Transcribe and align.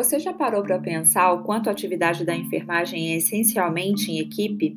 Você 0.00 0.18
já 0.18 0.32
parou 0.32 0.62
para 0.62 0.78
pensar 0.78 1.30
o 1.30 1.42
quanto 1.42 1.68
a 1.68 1.72
atividade 1.72 2.24
da 2.24 2.34
enfermagem 2.34 3.12
é 3.12 3.16
essencialmente 3.18 4.10
em 4.10 4.18
equipe? 4.18 4.74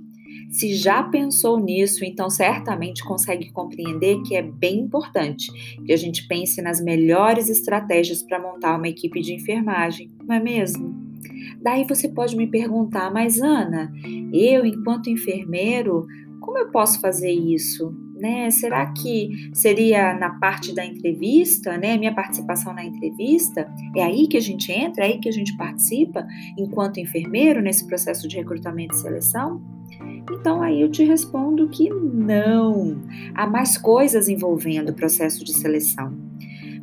Se 0.51 0.75
já 0.75 1.01
pensou 1.01 1.57
nisso, 1.61 2.03
então 2.03 2.29
certamente 2.29 3.01
consegue 3.05 3.49
compreender 3.49 4.21
que 4.23 4.35
é 4.35 4.41
bem 4.41 4.81
importante 4.81 5.49
que 5.85 5.93
a 5.93 5.95
gente 5.95 6.27
pense 6.27 6.61
nas 6.61 6.83
melhores 6.83 7.47
estratégias 7.47 8.21
para 8.21 8.37
montar 8.37 8.75
uma 8.75 8.89
equipe 8.89 9.21
de 9.21 9.33
enfermagem, 9.33 10.11
não 10.25 10.35
é 10.35 10.41
mesmo? 10.41 10.93
Daí 11.61 11.85
você 11.87 12.09
pode 12.09 12.35
me 12.35 12.47
perguntar, 12.47 13.09
mas 13.09 13.39
Ana, 13.39 13.93
eu, 14.33 14.65
enquanto 14.65 15.09
enfermeiro, 15.09 16.05
como 16.41 16.57
eu 16.57 16.69
posso 16.69 16.99
fazer 16.99 17.31
isso? 17.31 17.95
Né? 18.23 18.49
Será 18.51 18.85
que 18.85 19.51
seria 19.53 20.13
na 20.13 20.29
parte 20.39 20.73
da 20.73 20.85
entrevista, 20.85 21.77
né? 21.77 21.97
Minha 21.97 22.15
participação 22.15 22.73
na 22.73 22.85
entrevista? 22.85 23.69
É 23.93 24.01
aí 24.01 24.29
que 24.29 24.37
a 24.37 24.39
gente 24.39 24.71
entra, 24.71 25.03
é 25.03 25.07
aí 25.07 25.19
que 25.19 25.27
a 25.27 25.31
gente 25.31 25.57
participa 25.57 26.25
enquanto 26.57 27.01
enfermeiro 27.01 27.61
nesse 27.61 27.85
processo 27.85 28.25
de 28.25 28.37
recrutamento 28.37 28.95
e 28.95 28.97
seleção? 28.97 29.61
Então 30.31 30.63
aí 30.63 30.79
eu 30.79 30.89
te 30.89 31.03
respondo 31.03 31.67
que 31.67 31.89
não. 31.89 32.95
Há 33.35 33.45
mais 33.45 33.77
coisas 33.77 34.29
envolvendo 34.29 34.91
o 34.91 34.93
processo 34.93 35.43
de 35.43 35.51
seleção. 35.51 36.13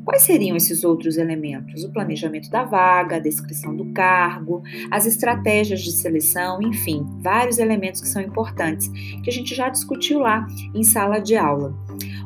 Quais 0.04 0.22
seriam 0.22 0.56
esses 0.56 0.82
outros 0.82 1.16
elementos? 1.16 1.84
O 1.84 1.92
planejamento 1.92 2.50
da 2.50 2.64
vaga, 2.64 3.16
a 3.16 3.20
descrição 3.20 3.74
do 3.74 3.92
cargo, 3.92 4.62
as 4.90 5.06
estratégias 5.06 5.80
de 5.80 5.92
seleção, 5.92 6.62
enfim, 6.62 7.06
vários 7.20 7.58
elementos 7.58 8.00
que 8.00 8.08
são 8.08 8.22
importantes, 8.22 8.88
que 9.22 9.30
a 9.30 9.32
gente 9.32 9.54
já 9.54 9.68
discutiu 9.68 10.18
lá 10.20 10.46
em 10.74 10.82
sala 10.82 11.20
de 11.20 11.36
aula. 11.36 11.74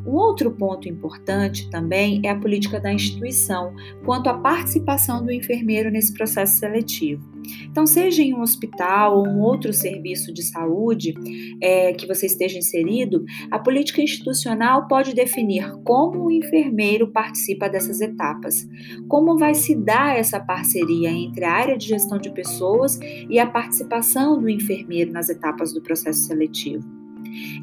Um 0.06 0.16
outro 0.16 0.50
ponto 0.50 0.88
importante 0.88 1.70
também 1.70 2.20
é 2.24 2.30
a 2.30 2.38
política 2.38 2.78
da 2.78 2.92
instituição 2.92 3.74
quanto 4.04 4.28
à 4.28 4.34
participação 4.34 5.24
do 5.24 5.32
enfermeiro 5.32 5.90
nesse 5.90 6.12
processo 6.12 6.58
seletivo. 6.58 7.34
Então, 7.70 7.86
seja 7.86 8.22
em 8.22 8.34
um 8.34 8.40
hospital 8.40 9.18
ou 9.18 9.26
um 9.26 9.40
outro 9.40 9.72
serviço 9.72 10.32
de 10.32 10.42
saúde 10.42 11.14
é, 11.60 11.92
que 11.92 12.06
você 12.06 12.26
esteja 12.26 12.58
inserido, 12.58 13.24
a 13.50 13.58
política 13.58 14.02
institucional 14.02 14.88
pode 14.88 15.14
definir 15.14 15.70
como 15.84 16.24
o 16.24 16.30
enfermeiro 16.30 17.08
participa 17.08 17.68
dessas 17.68 18.00
etapas, 18.00 18.66
como 19.08 19.36
vai 19.38 19.54
se 19.54 19.74
dar 19.74 20.16
essa 20.16 20.40
parceria 20.40 21.10
entre 21.10 21.44
a 21.44 21.52
área 21.52 21.76
de 21.76 21.88
gestão 21.88 22.18
de 22.18 22.30
pessoas 22.30 22.98
e 23.28 23.38
a 23.38 23.46
participação 23.46 24.40
do 24.40 24.48
enfermeiro 24.48 25.12
nas 25.12 25.28
etapas 25.28 25.72
do 25.72 25.82
processo 25.82 26.20
seletivo. 26.20 27.03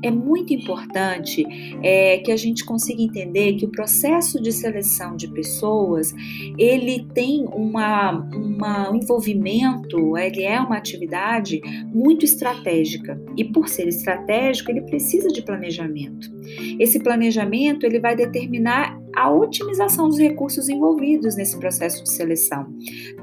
É 0.04 0.12
muito 0.12 0.54
importante 0.54 1.46
é, 1.84 2.18
que 2.20 2.32
a 2.32 2.38
gente 2.38 2.66
consiga 2.66 3.02
entender 3.02 3.54
que 3.54 3.66
o 3.66 3.70
processo 3.70 4.42
de 4.42 4.52
seleção 4.52 5.16
de 5.16 5.28
pessoas 5.28 6.14
ele 6.58 7.06
tem 7.14 7.46
uma, 7.46 8.12
uma, 8.34 8.92
um 8.92 8.96
envolvimento, 8.96 10.18
ele 10.18 10.44
é 10.44 10.60
uma 10.60 10.78
atividade 10.78 11.62
muito 11.94 12.26
estratégica 12.26 13.22
e 13.38 13.44
por 13.44 13.68
ser 13.68 13.88
estratégico 13.88 14.72
ele 14.72 14.82
precisa 14.82 15.30
de 15.30 15.42
planejamento. 15.42 16.32
Esse 16.80 17.00
planejamento 17.00 17.86
ele 17.86 18.00
vai 18.00 18.16
determinar 18.16 19.01
a 19.16 19.32
otimização 19.32 20.08
dos 20.08 20.18
recursos 20.18 20.70
envolvidos 20.70 21.36
nesse 21.36 21.58
processo 21.58 22.04
de 22.04 22.12
seleção. 22.12 22.68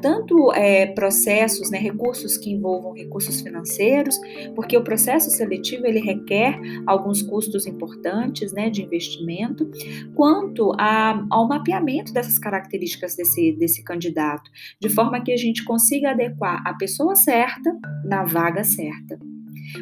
Tanto 0.00 0.52
é, 0.52 0.86
processos, 0.86 1.70
né, 1.70 1.78
recursos 1.78 2.36
que 2.36 2.50
envolvam 2.50 2.92
recursos 2.92 3.40
financeiros, 3.40 4.18
porque 4.54 4.76
o 4.76 4.82
processo 4.82 5.30
seletivo 5.30 5.86
ele 5.86 6.00
requer 6.00 6.58
alguns 6.86 7.22
custos 7.22 7.66
importantes 7.66 8.52
né, 8.52 8.70
de 8.70 8.82
investimento, 8.82 9.70
quanto 10.14 10.72
a, 10.78 11.24
ao 11.30 11.48
mapeamento 11.48 12.12
dessas 12.12 12.38
características 12.38 13.16
desse, 13.16 13.52
desse 13.52 13.82
candidato, 13.82 14.50
de 14.80 14.88
forma 14.88 15.20
que 15.20 15.32
a 15.32 15.36
gente 15.36 15.64
consiga 15.64 16.10
adequar 16.10 16.62
a 16.66 16.74
pessoa 16.74 17.14
certa 17.14 17.76
na 18.04 18.24
vaga 18.24 18.64
certa. 18.64 19.18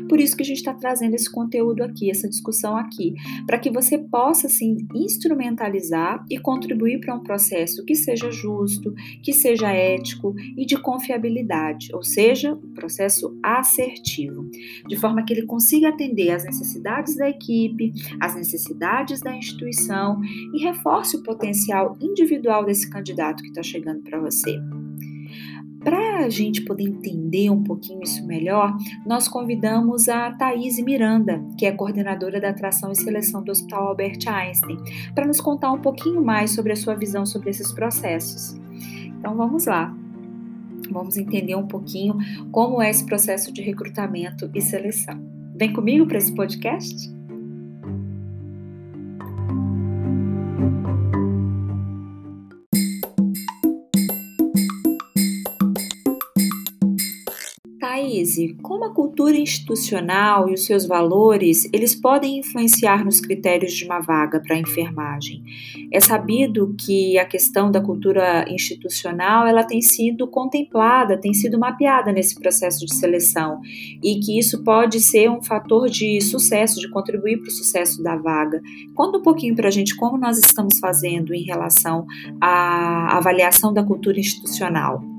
Por 0.08 0.20
isso 0.20 0.36
que 0.36 0.42
a 0.42 0.46
gente 0.46 0.58
está 0.58 0.74
trazendo 0.74 1.14
esse 1.14 1.30
conteúdo 1.30 1.82
aqui, 1.82 2.10
essa 2.10 2.28
discussão 2.28 2.76
aqui, 2.76 3.14
para 3.46 3.58
que 3.58 3.70
você 3.70 3.98
possa 3.98 4.46
assim 4.46 4.86
instrumentalizar 4.94 6.24
e 6.30 6.38
contribuir 6.38 7.00
para 7.00 7.14
um 7.14 7.22
processo 7.22 7.84
que 7.84 7.94
seja 7.94 8.30
justo, 8.30 8.94
que 9.22 9.32
seja 9.32 9.70
ético 9.70 10.34
e 10.56 10.64
de 10.64 10.76
confiabilidade, 10.76 11.94
ou 11.94 12.02
seja, 12.02 12.54
um 12.54 12.74
processo 12.74 13.38
assertivo, 13.42 14.48
de 14.86 14.96
forma 14.96 15.24
que 15.24 15.32
ele 15.32 15.46
consiga 15.46 15.88
atender 15.88 16.30
às 16.30 16.44
necessidades 16.44 17.16
da 17.16 17.28
equipe, 17.28 17.92
às 18.20 18.34
necessidades 18.34 19.20
da 19.20 19.34
instituição 19.34 20.20
e 20.54 20.62
reforce 20.62 21.16
o 21.16 21.22
potencial 21.22 21.96
individual 22.00 22.64
desse 22.64 22.88
candidato 22.88 23.42
que 23.42 23.48
está 23.48 23.62
chegando 23.62 24.02
para 24.02 24.20
você. 24.20 24.58
Para 25.86 26.24
a 26.24 26.28
gente 26.28 26.62
poder 26.62 26.82
entender 26.82 27.48
um 27.48 27.62
pouquinho 27.62 28.02
isso 28.02 28.26
melhor, 28.26 28.76
nós 29.06 29.28
convidamos 29.28 30.08
a 30.08 30.32
Thaís 30.32 30.80
Miranda, 30.80 31.40
que 31.56 31.64
é 31.64 31.70
coordenadora 31.70 32.40
da 32.40 32.48
atração 32.48 32.90
e 32.90 32.96
seleção 32.96 33.40
do 33.40 33.52
Hospital 33.52 33.86
Albert 33.86 34.18
Einstein, 34.26 34.78
para 35.14 35.28
nos 35.28 35.40
contar 35.40 35.70
um 35.70 35.80
pouquinho 35.80 36.24
mais 36.24 36.50
sobre 36.50 36.72
a 36.72 36.76
sua 36.76 36.96
visão 36.96 37.24
sobre 37.24 37.50
esses 37.50 37.72
processos. 37.72 38.58
Então 39.04 39.36
vamos 39.36 39.66
lá. 39.66 39.96
Vamos 40.90 41.16
entender 41.16 41.54
um 41.54 41.68
pouquinho 41.68 42.16
como 42.50 42.82
é 42.82 42.90
esse 42.90 43.06
processo 43.06 43.52
de 43.52 43.62
recrutamento 43.62 44.50
e 44.52 44.60
seleção. 44.60 45.24
Vem 45.54 45.72
comigo 45.72 46.04
para 46.04 46.18
esse 46.18 46.34
podcast? 46.34 47.15
Como 58.62 58.84
a 58.84 58.92
cultura 58.92 59.36
institucional 59.36 60.48
e 60.48 60.54
os 60.54 60.64
seus 60.64 60.86
valores, 60.86 61.68
eles 61.72 61.94
podem 61.94 62.38
influenciar 62.38 63.04
nos 63.04 63.20
critérios 63.20 63.72
de 63.72 63.84
uma 63.84 64.00
vaga 64.00 64.40
para 64.40 64.58
enfermagem? 64.58 65.42
É 65.92 66.00
sabido 66.00 66.74
que 66.78 67.18
a 67.18 67.24
questão 67.24 67.70
da 67.70 67.80
cultura 67.80 68.44
institucional, 68.48 69.46
ela 69.46 69.64
tem 69.64 69.80
sido 69.80 70.26
contemplada, 70.26 71.18
tem 71.18 71.32
sido 71.32 71.58
mapeada 71.58 72.12
nesse 72.12 72.38
processo 72.38 72.84
de 72.84 72.94
seleção 72.94 73.60
e 74.02 74.20
que 74.20 74.38
isso 74.38 74.62
pode 74.62 75.00
ser 75.00 75.30
um 75.30 75.42
fator 75.42 75.88
de 75.88 76.20
sucesso, 76.20 76.80
de 76.80 76.90
contribuir 76.90 77.38
para 77.38 77.48
o 77.48 77.52
sucesso 77.52 78.02
da 78.02 78.16
vaga. 78.16 78.60
Conta 78.94 79.18
um 79.18 79.22
pouquinho 79.22 79.54
para 79.54 79.68
a 79.68 79.72
gente 79.72 79.96
como 79.96 80.18
nós 80.18 80.38
estamos 80.38 80.78
fazendo 80.78 81.34
em 81.34 81.42
relação 81.42 82.06
à 82.40 83.16
avaliação 83.16 83.72
da 83.72 83.82
cultura 83.82 84.20
institucional. 84.20 85.15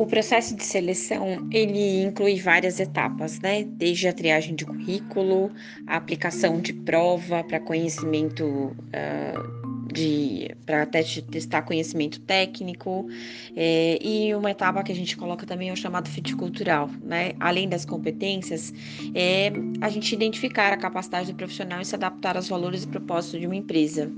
O 0.00 0.06
processo 0.06 0.56
de 0.56 0.64
seleção, 0.64 1.46
ele 1.52 2.00
inclui 2.00 2.40
várias 2.40 2.80
etapas, 2.80 3.38
né? 3.40 3.64
Desde 3.64 4.08
a 4.08 4.14
triagem 4.14 4.54
de 4.54 4.64
currículo, 4.64 5.52
a 5.86 5.96
aplicação 5.96 6.58
de 6.58 6.72
prova 6.72 7.44
para 7.44 7.60
conhecimento 7.60 8.46
uh, 8.46 9.59
de 9.92 10.54
para 10.64 10.82
até 10.82 11.02
testar 11.02 11.62
conhecimento 11.62 12.20
técnico 12.20 13.08
é, 13.56 13.98
e 14.00 14.34
uma 14.34 14.50
etapa 14.50 14.82
que 14.82 14.92
a 14.92 14.94
gente 14.94 15.16
coloca 15.16 15.46
também 15.46 15.70
é 15.70 15.72
o 15.72 15.76
chamado 15.76 16.08
fit 16.08 16.34
cultural, 16.36 16.88
né? 17.02 17.32
Além 17.40 17.68
das 17.68 17.84
competências, 17.84 18.72
é 19.14 19.52
a 19.80 19.88
gente 19.88 20.14
identificar 20.14 20.72
a 20.72 20.76
capacidade 20.76 21.32
do 21.32 21.36
profissional 21.36 21.80
e 21.80 21.84
se 21.84 21.94
adaptar 21.94 22.36
aos 22.36 22.48
valores 22.48 22.84
e 22.84 22.88
propósitos 22.88 23.40
de 23.40 23.46
uma 23.46 23.56
empresa. 23.56 24.10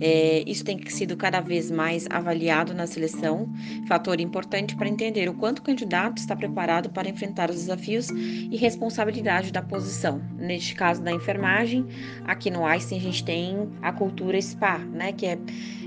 É, 0.00 0.44
isso 0.46 0.64
tem 0.64 0.78
sido 0.90 1.16
cada 1.16 1.40
vez 1.40 1.70
mais 1.70 2.06
avaliado 2.10 2.74
na 2.74 2.86
seleção, 2.86 3.48
fator 3.88 4.20
importante 4.20 4.76
para 4.76 4.88
entender 4.88 5.28
o 5.28 5.34
quanto 5.34 5.60
o 5.60 5.62
candidato 5.62 6.18
está 6.18 6.36
preparado 6.36 6.90
para 6.90 7.08
enfrentar 7.08 7.50
os 7.50 7.56
desafios 7.56 8.08
e 8.10 8.56
responsabilidade 8.56 9.52
da 9.52 9.62
posição. 9.62 10.20
Neste 10.36 10.74
caso 10.74 11.02
da 11.02 11.12
enfermagem, 11.12 11.86
aqui 12.24 12.50
no 12.50 12.64
Einstein 12.64 12.98
a 12.98 13.02
gente 13.02 13.24
tem 13.24 13.68
a 13.80 13.92
cultura 13.92 14.40
SPA, 14.40 14.78
né? 14.78 15.12
Que 15.14 15.26
é, 15.26 15.38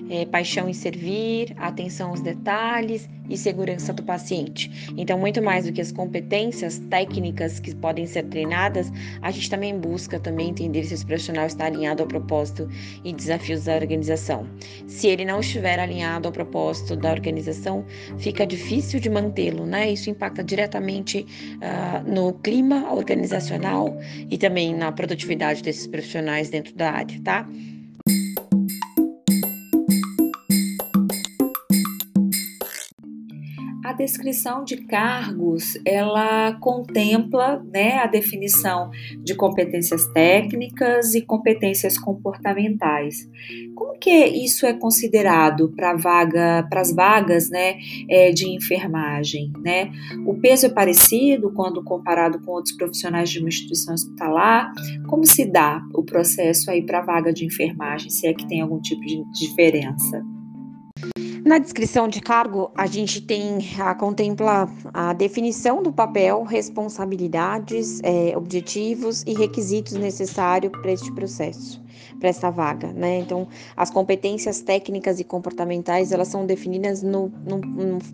é 0.10 0.26
paixão 0.26 0.70
em 0.70 0.74
servir, 0.74 1.54
atenção 1.58 2.10
aos 2.10 2.22
detalhes 2.22 3.08
e 3.30 3.38
segurança 3.38 3.94
do 3.94 4.04
paciente. 4.04 4.92
Então, 4.98 5.20
muito 5.20 5.42
mais 5.42 5.66
do 5.66 5.74
que 5.74 5.82
as 5.82 5.92
competências 5.92 6.80
técnicas 6.90 7.60
que 7.60 7.76
podem 7.76 8.06
ser 8.06 8.24
treinadas, 8.24 8.92
a 9.22 9.32
gente 9.32 9.50
também 9.50 9.78
busca 9.78 10.20
também 10.20 10.50
entender 10.50 10.84
se 10.84 10.94
esse 10.94 11.06
profissional 11.06 11.46
está 11.46 11.66
alinhado 11.66 12.04
ao 12.04 12.08
propósito 12.08 12.70
e 13.04 13.14
desafios 13.14 13.66
da 13.66 13.76
organização. 13.76 14.48
Se 14.88 15.08
ele 15.08 15.26
não 15.26 15.40
estiver 15.40 15.80
alinhado 15.80 16.28
ao 16.28 16.32
propósito 16.32 16.96
da 16.96 17.12
organização, 17.12 17.86
fica 18.18 18.46
difícil 18.46 19.00
de 19.00 19.10
mantê-lo, 19.10 19.66
né? 19.66 19.92
Isso 19.92 20.10
impacta 20.10 20.44
diretamente 20.44 21.26
uh, 21.56 22.10
no 22.10 22.34
clima 22.34 22.94
organizacional 22.94 23.98
e 24.30 24.38
também 24.38 24.74
na 24.76 24.92
produtividade 24.92 25.62
desses 25.62 25.88
profissionais 25.88 26.50
dentro 26.50 26.74
da 26.76 26.92
área, 26.92 27.20
tá? 27.24 27.48
Descrição 33.98 34.64
de 34.64 34.78
cargos, 34.78 35.78
ela 35.84 36.54
contempla 36.60 37.62
né, 37.72 37.98
a 37.98 38.08
definição 38.08 38.90
de 39.24 39.36
competências 39.36 40.06
técnicas 40.08 41.16
e 41.16 41.22
competências 41.22 41.98
comportamentais. 41.98 43.30
Como 43.76 43.98
que 44.00 44.26
isso 44.26 44.66
é 44.66 44.74
considerado 44.74 45.74
para 45.76 45.96
vaga, 45.96 46.66
para 46.70 46.82
as 46.82 46.94
vagas 46.94 47.50
né, 47.50 47.78
é, 48.10 48.32
de 48.32 48.48
enfermagem? 48.48 49.52
Né? 49.64 49.92
O 50.26 50.36
peso 50.36 50.68
é 50.68 50.70
parecido 50.70 51.52
quando 51.52 51.84
comparado 51.84 52.40
com 52.40 52.52
outros 52.52 52.76
profissionais 52.76 53.30
de 53.30 53.40
uma 53.40 53.50
instituição 53.50 53.94
hospitalar? 53.94 54.72
Como 55.08 55.26
se 55.26 55.46
dá 55.46 55.82
o 55.94 56.04
processo 56.04 56.70
aí 56.72 56.86
para 56.86 57.00
a 57.00 57.06
vaga 57.06 57.34
de 57.34 57.46
enfermagem, 57.46 58.10
se 58.10 58.28
é 58.28 58.34
que 58.34 58.48
tem 58.48 58.62
algum 58.62 58.80
tipo 58.80 59.02
de 59.02 59.24
diferença? 59.34 60.24
Na 61.48 61.60
descrição 61.60 62.10
de 62.10 62.20
cargo, 62.20 62.70
a 62.76 62.86
gente 62.86 63.22
tem 63.22 63.60
a 63.80 63.96
contempla 63.96 64.70
a 64.94 65.14
definição 65.14 65.82
do 65.82 65.94
papel, 65.94 66.44
responsabilidades, 66.44 68.02
é, 68.04 68.36
objetivos 68.36 69.24
e 69.26 69.34
requisitos 69.34 69.94
necessários 69.94 70.74
para 70.74 70.92
este 70.92 71.10
processo 71.14 71.82
para 72.20 72.30
essa 72.30 72.50
vaga, 72.50 72.92
né? 72.92 73.20
Então, 73.20 73.48
as 73.76 73.90
competências 73.90 74.62
técnicas 74.62 75.20
e 75.20 75.24
comportamentais, 75.24 76.12
elas 76.12 76.28
são 76.28 76.46
definidas 76.46 77.04
no, 77.04 77.32
no, 77.46 77.60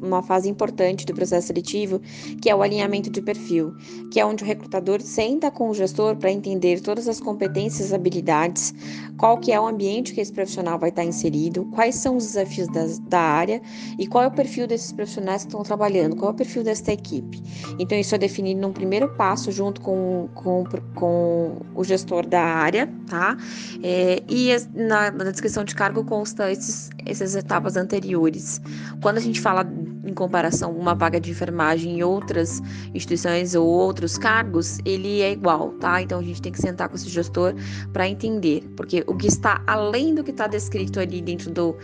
numa 0.02 0.22
fase 0.22 0.50
importante 0.50 1.06
do 1.06 1.14
processo 1.14 1.48
seletivo, 1.48 2.02
que 2.42 2.50
é 2.50 2.56
o 2.56 2.62
alinhamento 2.62 3.10
de 3.10 3.22
perfil, 3.22 3.74
que 4.12 4.20
é 4.20 4.26
onde 4.26 4.44
o 4.44 4.48
recrutador 4.48 5.02
senta 5.02 5.50
com 5.52 5.70
o 5.70 5.74
gestor 5.74 6.16
para 6.16 6.32
entender 6.32 6.82
todas 6.82 7.08
as 7.08 7.20
competências 7.20 7.94
habilidades, 7.94 8.74
qual 9.18 9.38
que 9.38 9.52
é 9.52 9.60
o 9.60 9.66
ambiente 9.66 10.14
que 10.14 10.22
esse 10.22 10.32
profissional 10.32 10.78
vai 10.78 10.90
estar 10.90 11.04
inserido, 11.04 11.66
quais 11.74 11.96
são 11.96 12.18
os 12.18 12.26
desafios 12.26 12.68
da, 12.68 12.86
da 13.08 13.20
área 13.20 13.62
e 13.98 14.08
qual 14.08 14.24
é 14.24 14.28
o 14.28 14.32
perfil 14.32 14.68
desses 14.68 14.92
profissionais 14.92 15.44
que 15.44 15.50
estão 15.50 15.64
trabalhando, 15.64 16.16
qual 16.16 16.32
é 16.32 16.34
o 16.34 16.38
perfil 16.38 16.64
desta 16.64 16.92
equipe. 16.92 17.42
Então, 17.80 17.98
isso 17.98 18.14
é 18.16 18.18
definido 18.18 18.60
num 18.62 18.74
primeiro 18.74 19.10
passo 19.16 19.52
junto 19.52 19.82
com, 19.82 20.28
com, 20.34 20.64
com 20.96 21.58
o 21.76 21.84
gestor 21.84 22.26
da 22.26 22.42
área, 22.42 22.92
tá? 23.08 23.38
É, 23.82 23.93
e 24.30 24.50
na, 24.74 25.12
na, 25.12 25.32
descrição 25.32 25.64
de 25.64 25.76
cargo 25.76 26.04
consta 26.04 26.52
esses, 26.52 26.90
essas 27.06 27.36
etapas 27.36 27.76
anteriores. 27.76 28.62
Quando 29.02 29.18
a 29.18 29.22
gente 29.22 29.42
fala 29.42 29.70
em 30.06 30.14
comparação 30.14 30.72
uma 30.72 30.96
vaga 30.96 31.20
de 31.20 31.32
enfermagem 31.32 32.00
em 32.00 32.04
outras 32.04 32.62
instituições 32.94 33.56
ou 33.56 33.68
outros 33.68 34.18
cargos, 34.18 34.80
ele 34.86 35.22
é 35.22 35.32
igual, 35.32 35.72
tá? 35.74 36.02
Então 36.02 36.20
a 36.20 36.24
gente 36.24 36.42
tem 36.42 36.52
que 36.52 36.62
sentar 36.62 36.90
com 36.90 36.96
esse 36.96 37.10
gestor 37.10 37.54
para 37.92 38.08
entender, 38.08 38.64
porque 38.76 39.04
o 39.06 39.16
que 39.16 39.28
está 39.28 39.62
além 39.68 40.16
do 40.16 40.24
que 40.24 40.32
está 40.32 40.48
descrito 40.48 41.00
ali 41.00 41.22
dentro 41.22 41.52
do, 41.52 41.78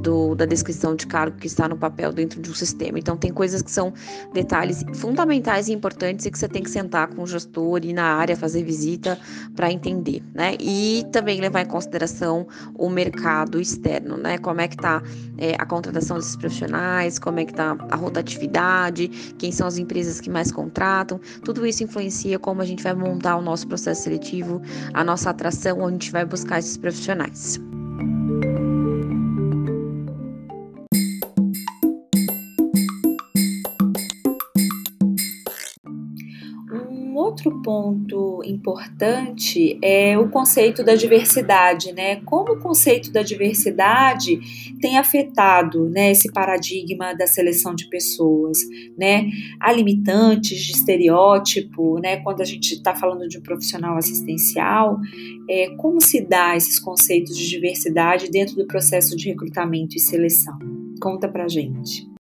do, 0.00 0.34
da 0.34 0.44
descrição 0.44 0.94
de 0.94 1.06
cargo 1.06 1.36
que 1.36 1.46
está 1.46 1.68
no 1.68 1.76
papel 1.76 2.12
dentro 2.12 2.40
de 2.40 2.50
um 2.50 2.54
sistema. 2.54 2.98
Então, 2.98 3.16
tem 3.16 3.32
coisas 3.32 3.62
que 3.62 3.70
são 3.70 3.92
detalhes 4.32 4.84
fundamentais 4.94 5.68
e 5.68 5.72
importantes 5.72 6.26
e 6.26 6.30
que 6.30 6.38
você 6.38 6.48
tem 6.48 6.62
que 6.62 6.70
sentar 6.70 7.08
com 7.08 7.22
o 7.22 7.26
gestor 7.26 7.80
e 7.84 7.92
na 7.92 8.04
área 8.04 8.36
fazer 8.36 8.62
visita 8.64 9.18
para 9.54 9.70
entender, 9.70 10.22
né? 10.34 10.56
E 10.60 11.04
também 11.12 11.40
levar 11.40 11.62
em 11.62 11.66
consideração 11.66 12.46
o 12.74 12.88
mercado 12.88 13.60
externo, 13.60 14.16
né? 14.16 14.38
Como 14.38 14.60
é 14.60 14.68
que 14.68 14.76
está 14.76 15.02
é, 15.38 15.54
a 15.58 15.66
contratação 15.66 16.16
desses 16.16 16.36
profissionais, 16.36 17.18
como 17.18 17.40
é 17.40 17.44
que 17.44 17.52
está 17.52 17.76
a 17.90 17.96
rotatividade, 17.96 19.08
quem 19.38 19.52
são 19.52 19.66
as 19.66 19.78
empresas 19.78 20.20
que 20.20 20.30
mais 20.30 20.52
contratam. 20.52 21.20
Tudo 21.42 21.66
isso 21.66 21.82
influencia 21.82 22.38
como 22.38 22.62
a 22.62 22.64
gente 22.64 22.82
vai 22.82 22.94
montar 22.94 23.36
o 23.36 23.42
nosso 23.42 23.66
processo 23.66 24.02
seletivo, 24.02 24.60
a 24.92 25.04
nossa 25.04 25.30
atração, 25.30 25.80
onde 25.80 25.86
a 25.86 25.90
gente 25.92 26.12
vai 26.12 26.24
buscar 26.24 26.58
esses 26.58 26.76
profissionais. 26.76 27.60
Outro 37.44 37.62
ponto 37.62 38.42
importante 38.44 39.78
é 39.82 40.18
o 40.18 40.28
conceito 40.28 40.82
da 40.82 40.94
diversidade, 40.94 41.92
né? 41.92 42.16
Como 42.24 42.52
o 42.52 42.60
conceito 42.60 43.12
da 43.12 43.22
diversidade 43.22 44.40
tem 44.80 44.98
afetado, 44.98 45.88
né, 45.88 46.10
esse 46.10 46.32
paradigma 46.32 47.14
da 47.14 47.26
seleção 47.26 47.74
de 47.74 47.88
pessoas, 47.88 48.58
né? 48.96 49.28
Há 49.60 49.72
limitantes 49.72 50.58
de 50.60 50.72
estereótipo, 50.72 51.98
né? 52.00 52.18
Quando 52.18 52.40
a 52.40 52.44
gente 52.44 52.74
está 52.74 52.94
falando 52.94 53.28
de 53.28 53.38
um 53.38 53.42
profissional 53.42 53.96
assistencial, 53.96 54.98
é, 55.48 55.68
como 55.76 56.00
se 56.00 56.20
dá 56.20 56.56
esses 56.56 56.78
conceitos 56.78 57.36
de 57.36 57.48
diversidade 57.48 58.30
dentro 58.30 58.56
do 58.56 58.66
processo 58.66 59.16
de 59.16 59.28
recrutamento 59.28 59.96
e 59.96 60.00
seleção? 60.00 60.58
Conta 61.00 61.28
pra 61.28 61.48
gente. 61.48 62.13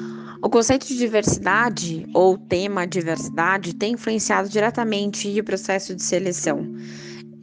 O 0.43 0.50
conceito 0.50 0.89
de 0.89 0.97
diversidade 0.97 2.05
ou 2.12 2.37
tema 2.37 2.85
diversidade 2.85 3.73
tem 3.73 3.93
influenciado 3.93 4.49
diretamente 4.49 5.29
o 5.39 5.44
processo 5.44 5.94
de 5.94 6.03
seleção. 6.03 6.67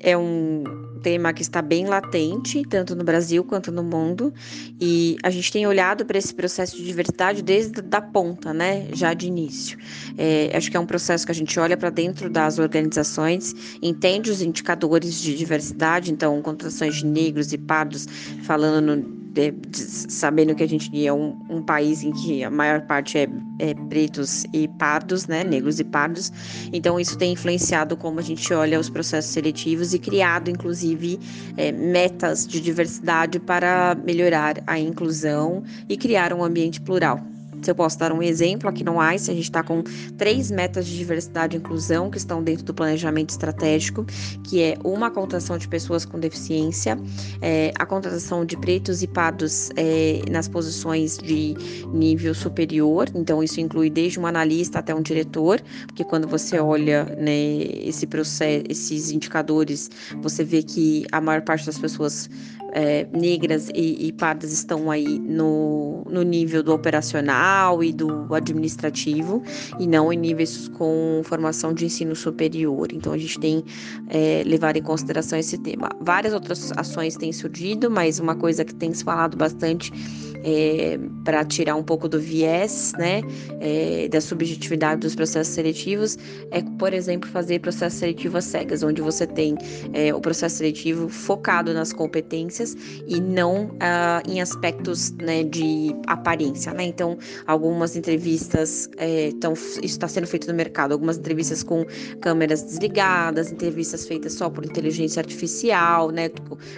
É 0.02 0.18
um 0.18 0.66
tema 1.02 1.32
que 1.32 1.42
está 1.42 1.62
bem 1.62 1.86
latente, 1.88 2.62
tanto 2.70 2.98
no 2.98 3.06
Brasil 3.06 3.42
quanto 3.46 3.72
no 3.72 3.82
mundo, 3.82 4.34
e 4.82 5.16
a 5.24 5.30
gente 5.30 5.50
tem 5.50 5.66
olhado 5.66 6.06
para 6.06 6.18
esse 6.18 6.34
processo 6.34 6.76
de 6.76 6.84
diversidade 6.84 7.42
desde 7.42 7.82
da 7.82 8.02
ponta, 8.02 8.54
né, 8.54 8.90
já 8.92 9.14
de 9.14 9.28
início. 9.28 9.78
É, 10.18 10.52
acho 10.54 10.70
que 10.70 10.76
é 10.76 10.80
um 10.80 10.86
processo 10.86 11.26
que 11.26 11.32
a 11.32 11.36
gente 11.36 11.58
olha 11.58 11.78
para 11.78 11.90
dentro 11.90 12.30
das 12.30 12.60
organizações, 12.60 13.56
entende 13.82 14.30
os 14.30 14.42
indicadores 14.42 15.22
de 15.22 15.38
diversidade, 15.38 16.12
então 16.12 16.42
contratações 16.42 16.96
de 16.96 17.06
negros 17.06 17.54
e 17.54 17.58
pardos, 17.58 18.06
falando 18.44 18.98
no 18.98 19.19
sabendo 19.72 20.56
que 20.56 20.64
a 20.64 20.68
gente 20.68 21.06
é 21.06 21.14
um, 21.14 21.38
um, 21.50 21.62
país 21.62 22.04
em 22.04 22.12
que 22.12 22.44
a 22.44 22.50
maior 22.50 22.82
parte 22.82 23.18
é, 23.18 23.28
é, 23.60 23.74
pretos 23.74 24.46
e 24.54 24.68
pardos, 24.68 25.28
né, 25.28 25.44
negros 25.44 25.80
e 25.80 25.84
pardos, 25.84 26.32
então 26.74 27.00
isso 27.00 27.18
tem 27.18 27.34
influenciado 27.34 27.96
como 27.96 28.20
a 28.20 28.24
gente 28.24 28.54
olha 28.54 28.80
os 28.80 28.90
processos 28.90 29.32
seletivos 29.32 29.94
e 29.94 30.00
criado, 30.00 30.50
inclusive, 30.50 31.20
é, 31.58 31.72
metas 31.72 32.48
de 32.48 32.60
diversidade 32.60 33.40
para 33.40 33.96
melhorar 34.04 34.62
a 34.66 34.80
inclusão 34.80 35.64
e 35.88 35.98
criar 35.98 36.34
um 36.34 36.44
ambiente 36.44 36.82
plural. 36.82 37.20
Se 37.62 37.72
eu 37.72 37.76
posso 37.76 37.98
dar 38.00 38.12
um 38.12 38.22
exemplo, 38.22 38.70
aqui 38.70 38.84
no 38.84 38.96
ICE 39.14 39.32
a 39.32 39.34
gente 39.34 39.44
está 39.44 39.64
com 39.64 39.84
três 40.18 40.50
metas 40.50 40.86
de 40.86 40.98
diversidade 40.98 41.56
e 41.56 41.60
inclusão 41.60 42.10
que 42.10 42.18
estão 42.18 42.44
dentro 42.44 42.64
do 42.66 42.74
planejamento 42.74 43.32
estratégico, 43.32 44.06
que 44.44 44.62
é 44.62 44.78
uma 44.84 45.12
contratação 45.12 45.58
de 45.58 45.68
pessoas 45.68 46.06
com 46.06 46.20
deficiência, 46.20 46.98
é, 47.42 47.74
a 47.78 47.86
contratação 47.86 48.46
de 48.46 48.56
pretos 48.58 49.04
e 49.04 49.08
pardos 49.08 49.70
é, 49.76 50.22
nas 50.30 50.48
posições 50.48 51.18
de 51.18 51.56
nível 51.94 52.34
superior, 52.34 53.10
então 53.14 53.44
isso 53.44 53.60
inclui 53.60 53.90
desde 53.90 54.20
um 54.20 54.26
analista 54.26 54.80
até 54.80 54.96
um 54.96 55.02
diretor, 55.02 55.62
porque 55.88 56.04
quando 56.04 56.28
você 56.28 56.60
olha 56.60 57.06
né, 57.18 57.34
esse 57.84 58.08
processo, 58.08 58.64
esses 58.70 59.12
indicadores, 59.12 59.90
você 60.22 60.44
vê 60.44 60.64
que 60.64 61.06
a 61.12 61.20
maior 61.20 61.42
parte 61.42 61.66
das 61.66 61.78
pessoas 61.78 62.30
é, 62.74 63.08
negras 63.12 63.70
e, 63.74 64.08
e, 64.08 64.12
pardas 64.14 64.52
estão 64.52 64.90
aí 64.92 65.20
no, 65.20 66.04
no 66.10 66.22
nível 66.24 66.62
do 66.64 66.74
operacional 66.74 67.84
e 67.84 67.92
do 67.92 68.34
administrativo 68.34 69.44
e 69.80 69.88
não 69.88 70.12
em 70.12 70.18
níveis 70.18 70.68
com 70.70 71.22
formação 71.24 71.74
de 71.74 71.86
ensino 71.86 72.16
superior. 72.16 72.90
Então 72.94 73.14
a 73.14 73.18
gente 73.18 73.40
tem 73.40 73.64
é, 74.10 74.44
levado 74.46 74.78
em 74.78 74.84
consideração 74.84 75.38
esse 75.38 75.58
tema. 75.58 75.90
Várias 76.02 76.34
outras 76.34 76.72
ações 76.78 77.16
têm 77.16 77.32
surgido, 77.32 77.90
mas 77.90 78.20
uma 78.20 78.36
coisa 78.36 78.64
que 78.64 78.74
tem 78.74 78.94
se 78.94 79.04
falado 79.04 79.38
bastante 79.38 79.92
é, 80.44 81.00
para 81.24 81.44
tirar 81.44 81.76
um 81.76 81.84
pouco 81.84 82.08
do 82.08 82.20
viés, 82.20 82.94
né, 82.98 83.22
é, 83.60 84.08
da 84.08 84.22
subjetividade 84.22 85.02
dos 85.02 85.16
processos 85.16 85.54
seletivos, 85.54 86.18
é, 86.52 86.62
por 86.78 86.94
exemplo, 86.94 87.30
fazer 87.30 87.60
processo 87.60 87.98
seletivo 87.98 88.38
às 88.38 88.46
cegas, 88.46 88.84
onde 88.84 89.02
você 89.02 89.26
tem 89.28 89.56
é, 89.94 90.14
o 90.14 90.20
processo 90.20 90.58
seletivo 90.58 91.10
focado 91.10 91.74
nas 91.74 91.94
competências 91.94 92.76
e 93.08 93.20
não 93.20 93.76
ah, 93.80 94.22
em 94.28 94.42
aspectos 94.42 95.12
né, 95.12 95.44
de 95.44 95.96
aparência, 96.08 96.74
né? 96.74 96.84
Então, 96.84 97.18
algumas 97.46 97.96
entrevistas 97.96 98.90
estão, 98.98 99.54
é, 99.54 99.56
isso 99.56 99.86
está 99.86 100.08
sendo 100.08 100.28
feito 100.28 100.48
no 100.48 100.54
mercado, 100.54 100.92
algumas 100.92 101.18
entrevistas 101.18 101.64
com 101.64 101.86
câmeras 102.22 102.64
desligadas, 102.64 103.52
entrevistas 103.52 104.08
feitas 104.08 104.34
só 104.34 104.50
por 104.50 104.66
inteligência 104.66 105.20
artificial, 105.20 106.12
né, 106.12 106.30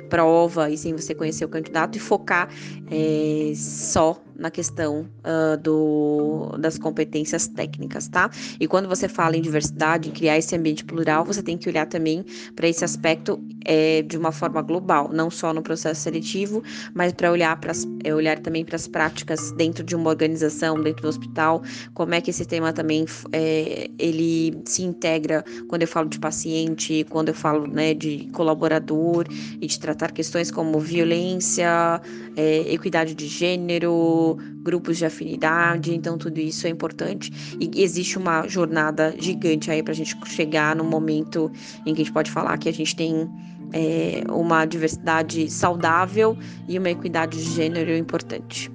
prova 0.09 0.69
e 0.69 0.77
sem 0.77 0.93
você 0.93 1.13
conhecer 1.13 1.45
o 1.45 1.49
candidato 1.49 1.95
e 1.97 1.99
focar 1.99 2.49
é, 2.89 3.50
só 3.55 4.21
na 4.41 4.49
questão 4.49 5.07
uh, 5.19 5.55
do, 5.61 6.57
das 6.57 6.77
competências 6.77 7.47
técnicas, 7.47 8.07
tá? 8.07 8.29
E 8.59 8.67
quando 8.67 8.89
você 8.89 9.07
fala 9.07 9.37
em 9.37 9.41
diversidade, 9.41 10.09
em 10.09 10.11
criar 10.11 10.37
esse 10.37 10.55
ambiente 10.55 10.83
plural, 10.83 11.23
você 11.23 11.43
tem 11.43 11.57
que 11.57 11.69
olhar 11.69 11.85
também 11.85 12.25
para 12.55 12.67
esse 12.67 12.83
aspecto 12.83 13.39
é, 13.65 14.01
de 14.01 14.17
uma 14.17 14.31
forma 14.31 14.61
global, 14.61 15.09
não 15.13 15.29
só 15.29 15.53
no 15.53 15.61
processo 15.61 16.01
seletivo, 16.01 16.63
mas 16.93 17.13
para 17.13 17.31
olhar, 17.31 17.59
é, 18.03 18.13
olhar 18.13 18.39
também 18.39 18.65
para 18.65 18.75
as 18.75 18.87
práticas 18.87 19.51
dentro 19.51 19.83
de 19.83 19.95
uma 19.95 20.09
organização, 20.09 20.81
dentro 20.81 21.03
do 21.03 21.07
hospital, 21.07 21.61
como 21.93 22.15
é 22.15 22.21
que 22.21 22.31
esse 22.31 22.45
tema 22.45 22.73
também 22.73 23.05
é, 23.31 23.89
ele 23.99 24.59
se 24.65 24.81
integra 24.81 25.43
quando 25.67 25.83
eu 25.83 25.87
falo 25.87 26.09
de 26.09 26.19
paciente, 26.19 27.05
quando 27.09 27.29
eu 27.29 27.35
falo 27.35 27.67
né, 27.67 27.93
de 27.93 28.27
colaborador 28.33 29.25
e 29.61 29.67
de 29.67 29.79
tratar 29.79 30.11
questões 30.11 30.49
como 30.49 30.79
violência, 30.79 32.01
é, 32.35 32.73
equidade 32.73 33.13
de 33.13 33.27
gênero, 33.27 34.30
grupos 34.35 34.97
de 34.97 35.05
afinidade, 35.05 35.93
então 35.93 36.17
tudo 36.17 36.39
isso 36.39 36.67
é 36.67 36.69
importante 36.69 37.31
e 37.59 37.81
existe 37.81 38.17
uma 38.17 38.47
jornada 38.47 39.13
gigante 39.17 39.71
aí 39.71 39.81
para 39.83 39.93
a 39.93 39.95
gente 39.95 40.15
chegar 40.25 40.75
no 40.75 40.83
momento 40.83 41.51
em 41.85 41.93
que 41.93 42.01
a 42.01 42.05
gente 42.05 42.13
pode 42.13 42.31
falar 42.31 42.57
que 42.57 42.69
a 42.69 42.73
gente 42.73 42.95
tem 42.95 43.29
é, 43.73 44.23
uma 44.29 44.65
diversidade 44.65 45.49
saudável 45.49 46.37
e 46.67 46.77
uma 46.77 46.89
equidade 46.89 47.37
de 47.37 47.51
gênero 47.51 47.95
importante. 47.95 48.71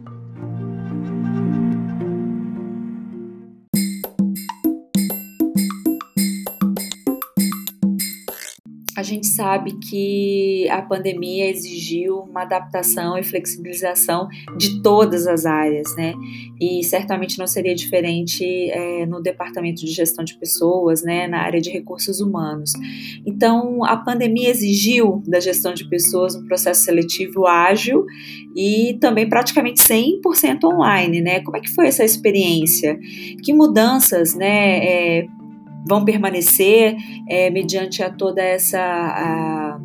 Gente 9.06 9.26
sabe 9.26 9.78
que 9.78 10.68
a 10.68 10.82
pandemia 10.82 11.48
exigiu 11.48 12.18
uma 12.18 12.42
adaptação 12.42 13.16
e 13.16 13.22
flexibilização 13.22 14.28
de 14.58 14.82
todas 14.82 15.26
as 15.26 15.46
áreas, 15.46 15.94
né? 15.96 16.12
E 16.60 16.82
certamente 16.84 17.38
não 17.38 17.46
seria 17.46 17.74
diferente 17.74 18.44
é, 18.70 19.06
no 19.06 19.22
departamento 19.22 19.84
de 19.84 19.90
gestão 19.92 20.24
de 20.24 20.36
pessoas, 20.38 21.02
né? 21.02 21.26
Na 21.26 21.40
área 21.42 21.60
de 21.60 21.70
recursos 21.70 22.20
humanos. 22.20 22.72
Então, 23.24 23.84
a 23.84 23.96
pandemia 23.96 24.50
exigiu 24.50 25.22
da 25.26 25.40
gestão 25.40 25.72
de 25.72 25.88
pessoas 25.88 26.34
um 26.34 26.44
processo 26.44 26.82
seletivo 26.82 27.46
ágil 27.46 28.04
e 28.54 28.98
também 29.00 29.28
praticamente 29.28 29.80
100% 29.80 30.64
online, 30.64 31.20
né? 31.20 31.40
Como 31.40 31.56
é 31.56 31.60
que 31.60 31.70
foi 31.70 31.86
essa 31.86 32.04
experiência? 32.04 32.98
Que 33.42 33.52
mudanças, 33.52 34.34
né? 34.34 34.78
É, 34.84 35.26
vão 35.86 36.04
permanecer 36.04 36.96
é, 37.28 37.50
mediante 37.50 38.02
a 38.02 38.10
toda 38.10 38.42
essa 38.42 38.80
a, 38.80 39.78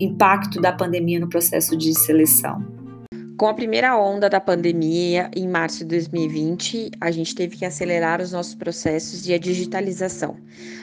impacto 0.00 0.60
da 0.60 0.72
pandemia 0.72 1.20
no 1.20 1.28
processo 1.28 1.76
de 1.76 1.94
seleção. 1.94 2.83
Com 3.36 3.48
a 3.48 3.54
primeira 3.54 3.98
onda 3.98 4.30
da 4.30 4.40
pandemia, 4.40 5.28
em 5.34 5.48
março 5.48 5.78
de 5.78 5.86
2020, 5.86 6.92
a 7.00 7.10
gente 7.10 7.34
teve 7.34 7.56
que 7.56 7.64
acelerar 7.64 8.20
os 8.20 8.30
nossos 8.30 8.54
processos 8.54 9.24
de 9.24 9.36
digitalização. 9.40 10.36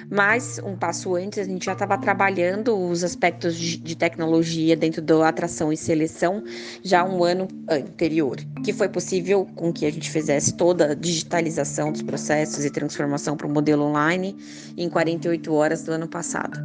Mas, 0.10 0.60
um 0.60 0.76
passo 0.76 1.16
antes, 1.16 1.40
a 1.40 1.46
gente 1.46 1.64
já 1.64 1.72
estava 1.72 1.98
trabalhando 1.98 2.78
os 2.78 3.02
aspectos 3.02 3.56
de 3.56 3.96
tecnologia 3.96 4.76
dentro 4.76 5.02
da 5.02 5.30
atração 5.30 5.72
e 5.72 5.78
seleção 5.78 6.44
já 6.84 7.06
um 7.06 7.24
ano 7.24 7.48
anterior, 7.70 8.36
que 8.66 8.74
foi 8.74 8.90
possível 8.90 9.48
com 9.56 9.72
que 9.72 9.86
a 9.86 9.92
gente 9.92 10.12
fizesse 10.12 10.54
toda 10.54 10.92
a 10.92 10.94
digitalização 10.94 11.94
dos 11.94 12.02
processos 12.02 12.66
e 12.66 12.70
transformação 12.70 13.38
para 13.38 13.48
o 13.48 13.50
modelo 13.50 13.84
online 13.84 14.36
em 14.76 14.90
48 14.90 15.54
horas 15.54 15.84
do 15.84 15.94
ano 15.94 16.10
passado. 16.10 16.60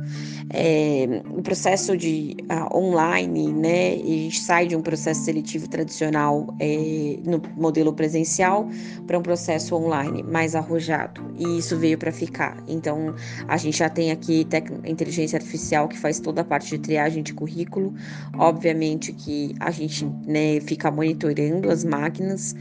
É, 0.50 1.22
o 1.30 1.40
processo 1.40 1.96
de 1.96 2.36
uh, 2.50 2.76
online, 2.76 3.52
né, 3.52 3.92
a 3.92 3.98
gente 3.98 4.40
sai 4.40 4.66
de 4.66 4.74
um 4.74 4.82
processo 4.82 5.24
seletivo 5.24 5.68
tradicional 5.76 6.54
é, 6.58 7.18
no 7.22 7.42
modelo 7.54 7.92
presencial 7.92 8.68
para 9.06 9.18
um 9.18 9.22
processo 9.22 9.74
online 9.74 10.22
mais 10.22 10.54
arrojado. 10.54 11.20
E 11.36 11.58
isso 11.58 11.76
veio 11.76 11.98
para 11.98 12.10
ficar. 12.10 12.56
Então, 12.66 13.14
a 13.46 13.58
gente 13.58 13.76
já 13.76 13.90
tem 13.90 14.10
aqui 14.10 14.46
inteligência 14.86 15.36
artificial 15.36 15.86
que 15.86 15.98
faz 15.98 16.18
toda 16.18 16.40
a 16.40 16.44
parte 16.44 16.70
de 16.70 16.78
triagem 16.78 17.22
de 17.22 17.34
currículo. 17.34 17.94
Obviamente 18.38 19.12
que 19.12 19.54
a 19.60 19.70
gente 19.70 20.06
né, 20.26 20.60
fica 20.60 20.90
monitorando 20.90 21.70
as 21.70 21.84
máquinas 21.84 22.54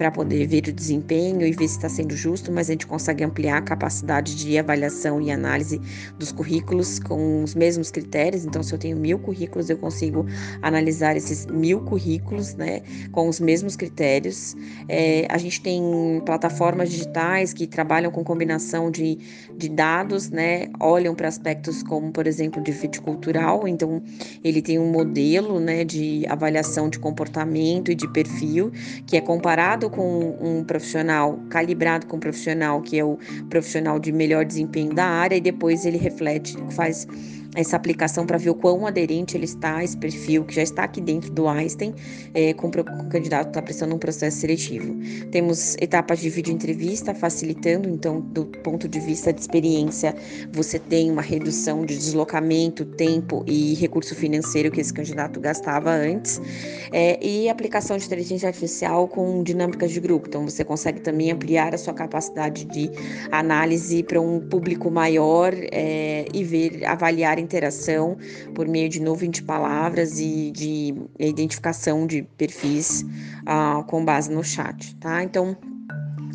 para 0.00 0.10
poder 0.10 0.46
ver 0.46 0.66
o 0.66 0.72
desempenho 0.72 1.46
e 1.46 1.52
ver 1.52 1.68
se 1.68 1.76
está 1.76 1.86
sendo 1.86 2.16
justo, 2.16 2.50
mas 2.50 2.70
a 2.70 2.72
gente 2.72 2.86
consegue 2.86 3.22
ampliar 3.22 3.58
a 3.58 3.60
capacidade 3.60 4.34
de 4.34 4.56
avaliação 4.56 5.20
e 5.20 5.30
análise 5.30 5.78
dos 6.18 6.32
currículos 6.32 6.98
com 6.98 7.44
os 7.44 7.54
mesmos 7.54 7.90
critérios. 7.90 8.46
Então, 8.46 8.62
se 8.62 8.72
eu 8.72 8.78
tenho 8.78 8.96
mil 8.96 9.18
currículos, 9.18 9.68
eu 9.68 9.76
consigo 9.76 10.24
analisar 10.62 11.18
esses 11.18 11.44
mil 11.44 11.82
currículos, 11.82 12.54
né, 12.54 12.80
com 13.12 13.28
os 13.28 13.38
mesmos 13.40 13.76
critérios. 13.76 14.56
É, 14.88 15.26
a 15.28 15.36
gente 15.36 15.60
tem 15.60 15.82
plataformas 16.24 16.88
digitais 16.88 17.52
que 17.52 17.66
trabalham 17.66 18.10
com 18.10 18.24
combinação 18.24 18.90
de, 18.90 19.18
de 19.54 19.68
dados, 19.68 20.30
né, 20.30 20.68
olham 20.80 21.14
para 21.14 21.28
aspectos 21.28 21.82
como, 21.82 22.10
por 22.10 22.26
exemplo, 22.26 22.62
de 22.62 22.72
fit 22.72 23.02
cultural. 23.02 23.68
Então, 23.68 24.02
ele 24.42 24.62
tem 24.62 24.78
um 24.78 24.90
modelo, 24.90 25.60
né, 25.60 25.84
de 25.84 26.24
avaliação 26.26 26.88
de 26.88 26.98
comportamento 26.98 27.92
e 27.92 27.94
de 27.94 28.10
perfil 28.10 28.72
que 29.06 29.14
é 29.14 29.20
comparado 29.20 29.89
com 29.90 30.36
um 30.40 30.64
profissional, 30.64 31.38
calibrado 31.48 32.06
com 32.06 32.16
um 32.16 32.20
profissional 32.20 32.80
que 32.80 32.98
é 32.98 33.04
o 33.04 33.18
profissional 33.48 33.98
de 33.98 34.12
melhor 34.12 34.44
desempenho 34.44 34.94
da 34.94 35.06
área, 35.06 35.36
e 35.36 35.40
depois 35.40 35.84
ele 35.84 35.98
reflete, 35.98 36.56
faz 36.70 37.06
essa 37.54 37.76
aplicação 37.76 38.24
para 38.24 38.38
ver 38.38 38.50
o 38.50 38.54
quão 38.54 38.86
aderente 38.86 39.36
ele 39.36 39.44
está 39.44 39.76
a 39.76 39.84
esse 39.84 39.96
perfil 39.96 40.44
que 40.44 40.54
já 40.54 40.62
está 40.62 40.84
aqui 40.84 41.00
dentro 41.00 41.30
do 41.32 41.48
Einstein, 41.48 41.94
é, 42.32 42.54
com 42.54 42.68
o 42.68 43.08
candidato 43.08 43.48
está 43.48 43.60
prestando 43.60 43.94
um 43.94 43.98
processo 43.98 44.38
seletivo. 44.38 44.96
Temos 45.30 45.76
etapas 45.80 46.20
de 46.20 46.30
vídeo 46.30 46.52
entrevista 46.52 47.14
facilitando, 47.14 47.88
então, 47.88 48.20
do 48.20 48.46
ponto 48.46 48.86
de 48.86 49.00
vista 49.00 49.32
de 49.32 49.40
experiência, 49.40 50.14
você 50.52 50.78
tem 50.78 51.10
uma 51.10 51.22
redução 51.22 51.84
de 51.84 51.96
deslocamento, 51.96 52.84
tempo 52.84 53.44
e 53.46 53.74
recurso 53.74 54.14
financeiro 54.14 54.70
que 54.70 54.80
esse 54.80 54.92
candidato 54.92 55.40
gastava 55.40 55.90
antes, 55.90 56.40
é, 56.92 57.18
e 57.24 57.48
aplicação 57.48 57.96
de 57.96 58.06
inteligência 58.06 58.48
artificial 58.48 59.08
com 59.08 59.42
dinâmicas 59.42 59.90
de 59.90 60.00
grupo. 60.00 60.28
Então, 60.28 60.44
você 60.44 60.64
consegue 60.64 61.00
também 61.00 61.32
ampliar 61.32 61.74
a 61.74 61.78
sua 61.78 61.94
capacidade 61.94 62.64
de 62.64 62.90
análise 63.32 64.02
para 64.04 64.20
um 64.20 64.40
público 64.40 64.90
maior 64.90 65.52
é, 65.72 66.26
e 66.32 66.44
ver, 66.44 66.84
avaliar 66.84 67.39
interação 67.40 68.16
por 68.54 68.68
meio 68.68 68.88
de 68.88 69.00
nuvem 69.00 69.30
de 69.30 69.42
palavras 69.42 70.18
e 70.20 70.50
de 70.50 70.94
identificação 71.18 72.06
de 72.06 72.22
perfis 72.36 73.04
uh, 73.42 73.82
com 73.84 74.04
base 74.04 74.30
no 74.30 74.44
chat, 74.44 74.94
tá? 74.96 75.22
Então, 75.22 75.56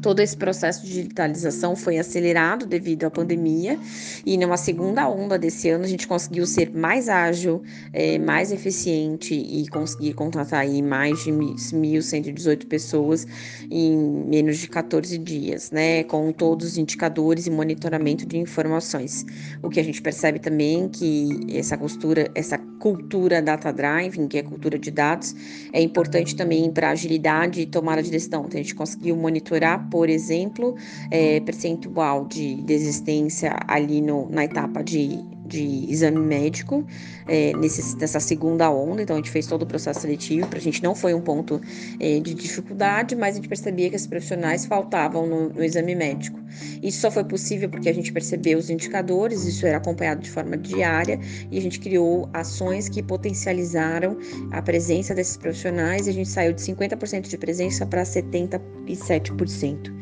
todo 0.05 0.19
esse 0.19 0.37
processo 0.37 0.85
de 0.85 0.93
digitalização 0.93 1.75
foi 1.75 1.97
acelerado 1.97 2.67
devido 2.67 3.05
à 3.05 3.09
pandemia 3.09 3.75
e 4.23 4.37
numa 4.37 4.55
segunda 4.55 5.09
onda 5.09 5.35
desse 5.35 5.67
ano 5.67 5.83
a 5.83 5.87
gente 5.87 6.07
conseguiu 6.07 6.45
ser 6.45 6.71
mais 6.71 7.09
ágil, 7.09 7.63
é, 7.91 8.19
mais 8.19 8.51
eficiente 8.51 9.33
e 9.33 9.67
conseguir 9.67 10.13
contratar 10.13 10.59
aí 10.59 10.79
mais 10.79 11.23
de 11.23 11.31
1.118 11.31 12.67
pessoas 12.67 13.25
em 13.71 13.97
menos 13.97 14.59
de 14.59 14.67
14 14.67 15.17
dias, 15.17 15.71
né, 15.71 16.03
com 16.03 16.31
todos 16.31 16.67
os 16.67 16.77
indicadores 16.77 17.47
e 17.47 17.49
monitoramento 17.49 18.27
de 18.27 18.37
informações. 18.37 19.25
O 19.63 19.69
que 19.71 19.79
a 19.79 19.83
gente 19.83 20.03
percebe 20.03 20.37
também 20.37 20.87
que 20.87 21.47
essa 21.51 21.75
cultura, 21.75 22.29
essa 22.35 22.59
cultura 22.79 23.41
data 23.41 23.73
driving, 23.73 24.27
que 24.27 24.37
é 24.37 24.43
cultura 24.43 24.77
de 24.77 24.91
dados, 24.91 25.35
é 25.73 25.81
importante 25.81 26.35
também 26.35 26.71
para 26.71 26.91
agilidade 26.91 27.61
e 27.61 27.65
tomada 27.65 28.03
de 28.03 28.11
decisão. 28.11 28.45
Então, 28.45 28.59
a 28.59 28.61
gente 28.61 28.75
conseguiu 28.75 29.15
monitorar 29.15 29.89
por 29.95 30.09
exemplo, 30.09 30.75
é, 31.09 31.39
percentual 31.39 32.25
de 32.25 32.55
desistência 32.63 33.55
ali 33.65 34.01
no, 34.01 34.27
na 34.29 34.43
etapa 34.43 34.83
de 34.83 35.23
de 35.45 35.85
exame 35.89 36.17
médico 36.17 36.85
é, 37.27 37.53
nesse, 37.55 37.95
nessa 37.97 38.19
segunda 38.19 38.69
onda, 38.69 39.01
então 39.01 39.15
a 39.15 39.19
gente 39.19 39.29
fez 39.29 39.45
todo 39.45 39.61
o 39.61 39.65
processo 39.65 40.01
seletivo, 40.01 40.47
para 40.47 40.57
a 40.57 40.61
gente 40.61 40.81
não 40.81 40.95
foi 40.95 41.13
um 41.13 41.21
ponto 41.21 41.61
é, 41.99 42.19
de 42.19 42.33
dificuldade, 42.33 43.15
mas 43.15 43.33
a 43.33 43.35
gente 43.35 43.47
percebia 43.47 43.89
que 43.89 43.95
esses 43.95 44.07
profissionais 44.07 44.65
faltavam 44.65 45.27
no, 45.27 45.49
no, 45.49 45.63
exame 45.63 45.95
médico. 45.95 46.39
Isso 46.81 47.01
só 47.01 47.11
foi 47.11 47.23
possível 47.23 47.69
porque 47.69 47.89
a 47.89 47.93
gente 47.93 48.11
percebeu 48.11 48.57
os 48.57 48.69
indicadores, 48.69 49.45
isso 49.45 49.65
era 49.65 49.77
acompanhado 49.77 50.21
de 50.21 50.29
forma 50.29 50.57
diária 50.57 51.19
e 51.51 51.57
a 51.57 51.61
gente 51.61 51.79
criou 51.79 52.29
ações 52.33 52.89
que 52.89 53.01
potencializaram 53.01 54.17
a 54.51 54.61
presença 54.61 55.13
desses 55.13 55.37
profissionais 55.37 56.07
e 56.07 56.09
a 56.09 56.13
gente 56.13 56.29
saiu 56.29 56.53
de 56.53 56.61
50% 56.61 57.27
de 57.27 57.37
presença 57.37 57.85
para 57.85 58.03
77%. 58.03 59.93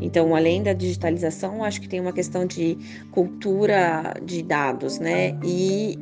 Então, 0.00 0.34
além 0.34 0.62
da 0.62 0.72
digitalização, 0.72 1.64
acho 1.64 1.80
que 1.80 1.88
tem 1.88 2.00
uma 2.00 2.12
questão 2.12 2.46
de 2.46 2.78
cultura 3.10 4.14
de 4.24 4.42
dados, 4.42 4.98
né? 4.98 5.36
E 5.44 5.98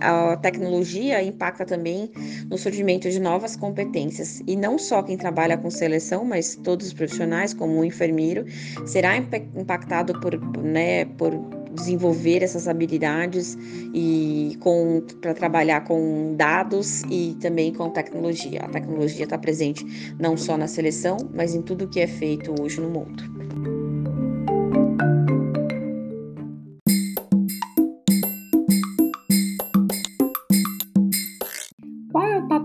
a 0.00 0.36
tecnologia 0.36 1.22
impacta 1.22 1.64
também 1.64 2.10
no 2.48 2.58
surgimento 2.58 3.10
de 3.10 3.20
novas 3.20 3.56
competências. 3.56 4.42
E 4.46 4.56
não 4.56 4.78
só 4.78 5.02
quem 5.02 5.16
trabalha 5.16 5.56
com 5.56 5.70
seleção, 5.70 6.24
mas 6.24 6.56
todos 6.56 6.88
os 6.88 6.92
profissionais, 6.92 7.54
como 7.54 7.80
o 7.80 7.84
enfermeiro, 7.84 8.44
será 8.86 9.16
impactado 9.16 10.18
por, 10.20 10.38
né, 10.62 11.04
por 11.04 11.32
desenvolver 11.74 12.42
essas 12.42 12.68
habilidades 12.68 13.56
e 13.94 14.58
para 15.20 15.34
trabalhar 15.34 15.82
com 15.82 16.34
dados 16.36 17.02
e 17.10 17.36
também 17.40 17.72
com 17.72 17.90
tecnologia. 17.90 18.60
A 18.62 18.68
tecnologia 18.68 19.24
está 19.24 19.38
presente 19.38 19.84
não 20.18 20.36
só 20.36 20.56
na 20.56 20.66
seleção, 20.66 21.16
mas 21.32 21.54
em 21.54 21.62
tudo 21.62 21.88
que 21.88 22.00
é 22.00 22.06
feito 22.06 22.54
hoje 22.60 22.80
no 22.80 22.90
mundo. 22.90 23.31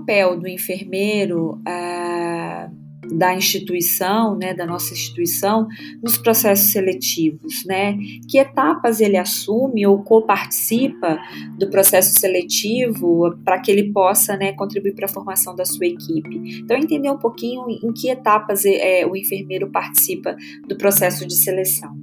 Papel 0.07 0.39
do 0.39 0.47
enfermeiro 0.47 1.61
ah, 1.67 2.69
da 3.11 3.33
instituição, 3.33 4.37
né, 4.37 4.53
da 4.53 4.65
nossa 4.65 4.93
instituição, 4.93 5.67
nos 6.01 6.17
processos 6.17 6.71
seletivos, 6.71 7.65
né? 7.65 7.97
Que 8.29 8.37
etapas 8.37 8.99
ele 8.99 9.15
assume 9.17 9.85
ou 9.85 10.01
coparticipa 10.03 11.17
do 11.57 11.69
processo 11.69 12.19
seletivo 12.19 13.37
para 13.45 13.59
que 13.59 13.71
ele 13.71 13.91
possa, 13.91 14.35
né, 14.35 14.51
contribuir 14.53 14.93
para 14.93 15.05
a 15.05 15.09
formação 15.09 15.55
da 15.55 15.63
sua 15.63 15.85
equipe. 15.85 16.59
Então, 16.59 16.77
entender 16.77 17.09
um 17.09 17.17
pouquinho 17.17 17.69
em 17.69 17.93
que 17.93 18.09
etapas 18.09 18.65
é, 18.65 19.05
o 19.05 19.15
enfermeiro 19.15 19.69
participa 19.69 20.35
do 20.67 20.77
processo 20.77 21.25
de 21.25 21.35
seleção. 21.35 21.95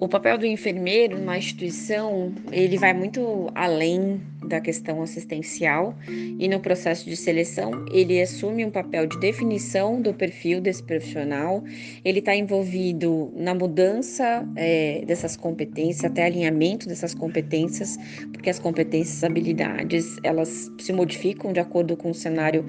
O 0.00 0.08
papel 0.08 0.36
do 0.36 0.44
enfermeiro 0.44 1.18
numa 1.18 1.38
instituição, 1.38 2.32
ele 2.52 2.76
vai 2.76 2.92
muito 2.92 3.50
além 3.54 4.20
da 4.48 4.60
questão 4.60 5.02
assistencial 5.02 5.94
e 6.38 6.48
no 6.48 6.60
processo 6.60 7.08
de 7.08 7.16
seleção 7.16 7.84
ele 7.92 8.20
assume 8.20 8.64
um 8.64 8.70
papel 8.70 9.06
de 9.06 9.18
definição 9.18 10.00
do 10.00 10.12
perfil 10.12 10.60
desse 10.60 10.82
profissional. 10.82 11.62
Ele 12.04 12.18
está 12.18 12.34
envolvido 12.34 13.32
na 13.36 13.54
mudança 13.54 14.46
é, 14.56 15.04
dessas 15.06 15.36
competências, 15.36 16.04
até 16.04 16.24
alinhamento 16.24 16.88
dessas 16.88 17.14
competências, 17.14 17.96
porque 18.32 18.50
as 18.50 18.58
competências, 18.58 19.24
habilidades, 19.24 20.16
elas 20.22 20.70
se 20.78 20.92
modificam 20.92 21.52
de 21.52 21.60
acordo 21.60 21.96
com 21.96 22.10
o 22.10 22.14
cenário 22.14 22.64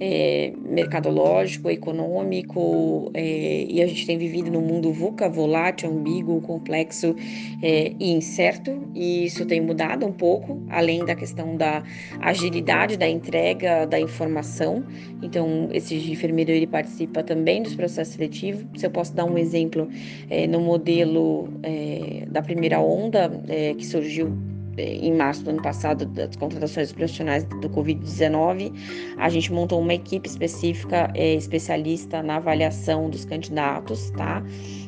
é, 0.00 0.52
mercadológico, 0.58 1.68
econômico, 1.68 3.10
é, 3.12 3.66
e 3.68 3.82
a 3.82 3.86
gente 3.86 4.06
tem 4.06 4.16
vivido 4.16 4.50
num 4.50 4.62
mundo 4.62 4.92
VUCA, 4.92 5.28
volátil, 5.28 5.90
ambíguo, 5.90 6.40
complexo 6.40 7.14
é, 7.62 7.92
e 8.00 8.10
incerto, 8.12 8.88
e 8.94 9.26
isso 9.26 9.44
tem 9.44 9.60
mudado 9.60 10.06
um 10.06 10.12
pouco, 10.12 10.62
além 10.70 11.04
da 11.04 11.14
questão 11.14 11.56
da 11.56 11.82
agilidade 12.20 12.96
da 12.96 13.08
entrega 13.08 13.86
da 13.86 14.00
informação. 14.00 14.82
Então, 15.22 15.68
esse 15.72 15.94
enfermeiro 16.10 16.50
ele 16.50 16.66
participa 16.66 17.22
também 17.22 17.62
dos 17.62 17.74
processos 17.74 18.14
seletivos. 18.14 18.64
Se 18.76 18.86
eu 18.86 18.90
posso 18.90 19.14
dar 19.14 19.26
um 19.26 19.36
exemplo, 19.36 19.88
é, 20.30 20.46
no 20.46 20.60
modelo 20.60 21.48
é, 21.62 22.24
da 22.30 22.40
primeira 22.40 22.80
onda 22.80 23.30
é, 23.48 23.74
que 23.74 23.84
surgiu 23.84 24.32
em 24.80 25.14
março 25.14 25.44
do 25.44 25.50
ano 25.50 25.62
passado 25.62 26.06
das 26.06 26.34
contratações 26.36 26.92
profissionais 26.92 27.44
do 27.44 27.68
Covid-19, 27.68 28.72
a 29.16 29.28
gente 29.28 29.52
montou 29.52 29.80
uma 29.80 29.94
equipe 29.94 30.28
específica, 30.28 31.10
é, 31.14 31.34
especialista 31.34 32.22
na 32.22 32.36
avaliação 32.36 33.10
dos 33.10 33.24
candidatos, 33.24 34.10
tá? 34.12 34.42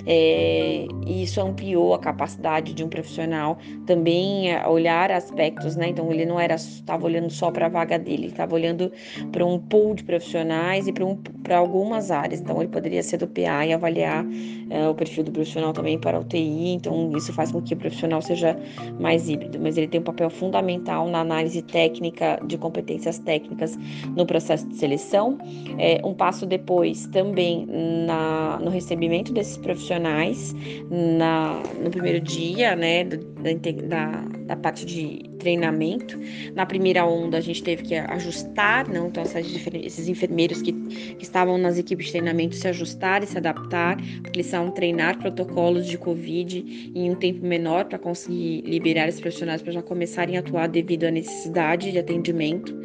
É, 0.07 0.87
isso 1.07 1.41
ampliou 1.41 1.95
a 1.95 1.99
capacidade 1.99 2.75
de 2.75 2.83
um 2.85 2.89
profissional 2.89 3.59
também 3.87 4.49
olhar 4.67 5.11
aspectos, 5.11 5.77
né? 5.77 5.89
Então 5.89 6.11
ele 6.11 6.25
não 6.25 6.39
era 6.39 6.55
estava 6.55 7.05
olhando 7.05 7.31
só 7.31 7.51
para 7.51 7.67
a 7.67 7.69
vaga 7.69 7.99
dele, 7.99 8.27
estava 8.27 8.55
olhando 8.55 8.91
para 9.31 9.45
um 9.45 9.59
pool 9.59 9.95
de 9.95 10.05
profissionais 10.05 10.89
e 10.89 10.93
para 10.93 11.05
um, 11.05 11.19
algumas 11.55 12.11
áreas. 12.11 12.41
Então 12.41 12.61
ele 12.61 12.71
poderia 12.71 13.03
ser 13.03 13.19
do 13.19 13.27
PA 13.27 13.65
e 13.67 13.73
avaliar 13.73 14.25
é, 14.71 14.89
o 14.89 14.95
perfil 14.95 15.25
do 15.25 15.33
profissional 15.33 15.73
também 15.73 15.99
para 15.99 16.19
o 16.19 16.25
TI. 16.25 16.75
Então 16.75 17.13
isso 17.17 17.33
faz 17.33 17.53
com 17.53 17.63
que 17.63 17.75
o 17.75 17.77
profissional 17.77 18.21
seja 18.21 18.57
mais 18.99 19.29
híbrido, 19.29 19.59
mas 19.61 19.77
ele 19.77 19.89
tem 19.89 20.01
um 20.01 20.05
papel 20.05 20.31
fundamental 20.31 21.09
na 21.09 21.21
análise 21.21 21.63
técnica 21.63 22.41
de 22.47 22.59
competências 22.59 23.19
técnicas 23.19 23.79
no 24.17 24.27
processo 24.27 24.67
de 24.69 24.77
seleção. 24.77 25.39
É, 25.79 26.01
um 26.05 26.15
passo 26.15 26.47
depois 26.47 27.07
também 27.07 27.67
na, 28.07 28.59
no 28.59 28.71
recebimento 28.71 29.33
desses 29.33 29.57
profissionais 29.57 29.92
profissionais 29.93 30.55
na, 30.91 31.63
no 31.83 31.91
primeiro 31.91 32.21
dia, 32.21 32.75
né, 32.75 33.05
da, 33.05 33.17
da, 33.17 34.25
da 34.53 34.57
parte 34.57 34.85
de 34.85 35.31
treinamento. 35.39 36.19
Na 36.55 36.67
primeira 36.67 37.07
onda, 37.07 37.39
a 37.39 37.41
gente 37.41 37.63
teve 37.63 37.83
que 37.83 37.95
ajustar, 37.95 38.87
não? 38.87 39.09
Então, 39.09 39.23
esses 39.23 40.09
enfermeiros 40.09 40.61
que, 40.61 40.73
que 40.73 41.23
estavam 41.23 41.57
nas 41.57 41.79
equipes 41.79 42.07
de 42.07 42.13
treinamento 42.13 42.55
se 42.55 42.69
ajustar 42.69 43.23
e 43.23 43.27
se 43.27 43.39
adaptar, 43.39 43.97
porque 44.21 44.41
eles 44.41 44.47
são 44.47 44.71
treinar 44.71 45.19
protocolos 45.19 45.87
de 45.87 45.97
Covid 45.97 46.93
em 46.95 47.11
um 47.11 47.15
tempo 47.15 47.45
menor 47.47 47.87
para 47.87 47.99
conseguir 47.99 48.61
liberar 48.63 49.09
esses 49.09 49.21
profissionais 49.21 49.63
para 49.63 49.73
já 49.73 49.83
começarem 49.83 50.37
a 50.37 50.41
atuar 50.41 50.69
devido 50.69 51.05
à 51.05 51.11
necessidade 51.11 51.91
de 51.91 51.99
atendimento. 51.99 52.79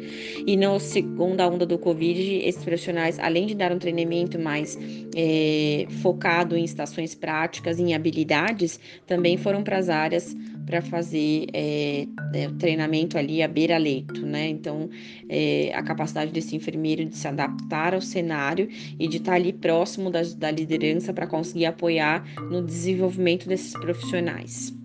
E 0.46 0.56
na 0.56 0.78
segunda 0.78 1.46
onda 1.46 1.66
do 1.66 1.78
Covid, 1.78 2.40
esses 2.44 2.64
profissionais, 2.64 3.18
além 3.18 3.46
de 3.46 3.54
dar 3.54 3.72
um 3.72 3.78
treinamento 3.78 4.38
mais 4.38 4.78
é, 5.14 5.86
focado 6.02 6.56
em 6.56 6.64
estações 6.64 7.14
práticas, 7.14 7.78
em 7.78 7.94
habilidades, 7.94 8.80
também 9.06 9.36
foram 9.36 9.62
para 9.62 9.76
as 9.76 9.90
áreas 9.90 10.34
para 10.68 10.82
fazer 10.82 11.46
é, 11.54 12.06
é, 12.34 12.48
treinamento 12.58 13.16
ali 13.16 13.42
à 13.42 13.48
beira-leito, 13.48 14.26
né? 14.26 14.48
Então, 14.48 14.90
é, 15.26 15.72
a 15.74 15.82
capacidade 15.82 16.30
desse 16.30 16.54
enfermeiro 16.54 17.06
de 17.06 17.16
se 17.16 17.26
adaptar 17.26 17.94
ao 17.94 18.02
cenário 18.02 18.68
e 18.98 19.08
de 19.08 19.16
estar 19.16 19.32
ali 19.32 19.50
próximo 19.50 20.10
da, 20.10 20.20
da 20.36 20.50
liderança 20.50 21.10
para 21.10 21.26
conseguir 21.26 21.64
apoiar 21.64 22.22
no 22.50 22.62
desenvolvimento 22.62 23.48
desses 23.48 23.72
profissionais. 23.72 24.76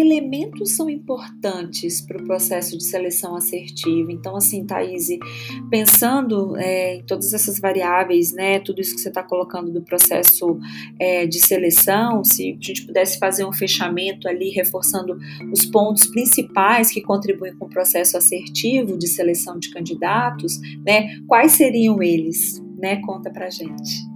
Elementos 0.00 0.72
são 0.72 0.88
importantes 0.88 2.00
para 2.00 2.20
o 2.20 2.24
processo 2.24 2.76
de 2.76 2.84
seleção 2.84 3.36
assertiva? 3.36 4.10
Então, 4.10 4.36
assim, 4.36 4.64
Thaís, 4.64 5.08
pensando 5.70 6.56
é, 6.56 6.96
em 6.96 7.02
todas 7.04 7.32
essas 7.32 7.60
variáveis, 7.60 8.32
né, 8.32 8.58
tudo 8.60 8.80
isso 8.80 8.94
que 8.94 9.00
você 9.00 9.08
está 9.08 9.22
colocando 9.22 9.70
do 9.70 9.82
processo 9.82 10.58
é, 10.98 11.26
de 11.26 11.38
seleção, 11.38 12.24
se 12.24 12.58
a 12.60 12.64
gente 12.64 12.86
pudesse 12.86 13.18
fazer 13.18 13.44
um 13.44 13.52
fechamento 13.52 14.28
ali, 14.28 14.50
reforçando 14.50 15.18
os 15.52 15.64
pontos 15.66 16.06
principais 16.06 16.90
que 16.90 17.00
contribuem 17.00 17.54
com 17.56 17.66
o 17.66 17.70
processo 17.70 18.16
assertivo 18.16 18.98
de 18.98 19.06
seleção 19.06 19.58
de 19.58 19.70
candidatos, 19.70 20.58
né, 20.84 21.20
quais 21.26 21.52
seriam 21.52 22.02
eles? 22.02 22.60
Né? 22.78 22.96
Conta 23.02 23.30
para 23.30 23.50
gente. 23.50 24.09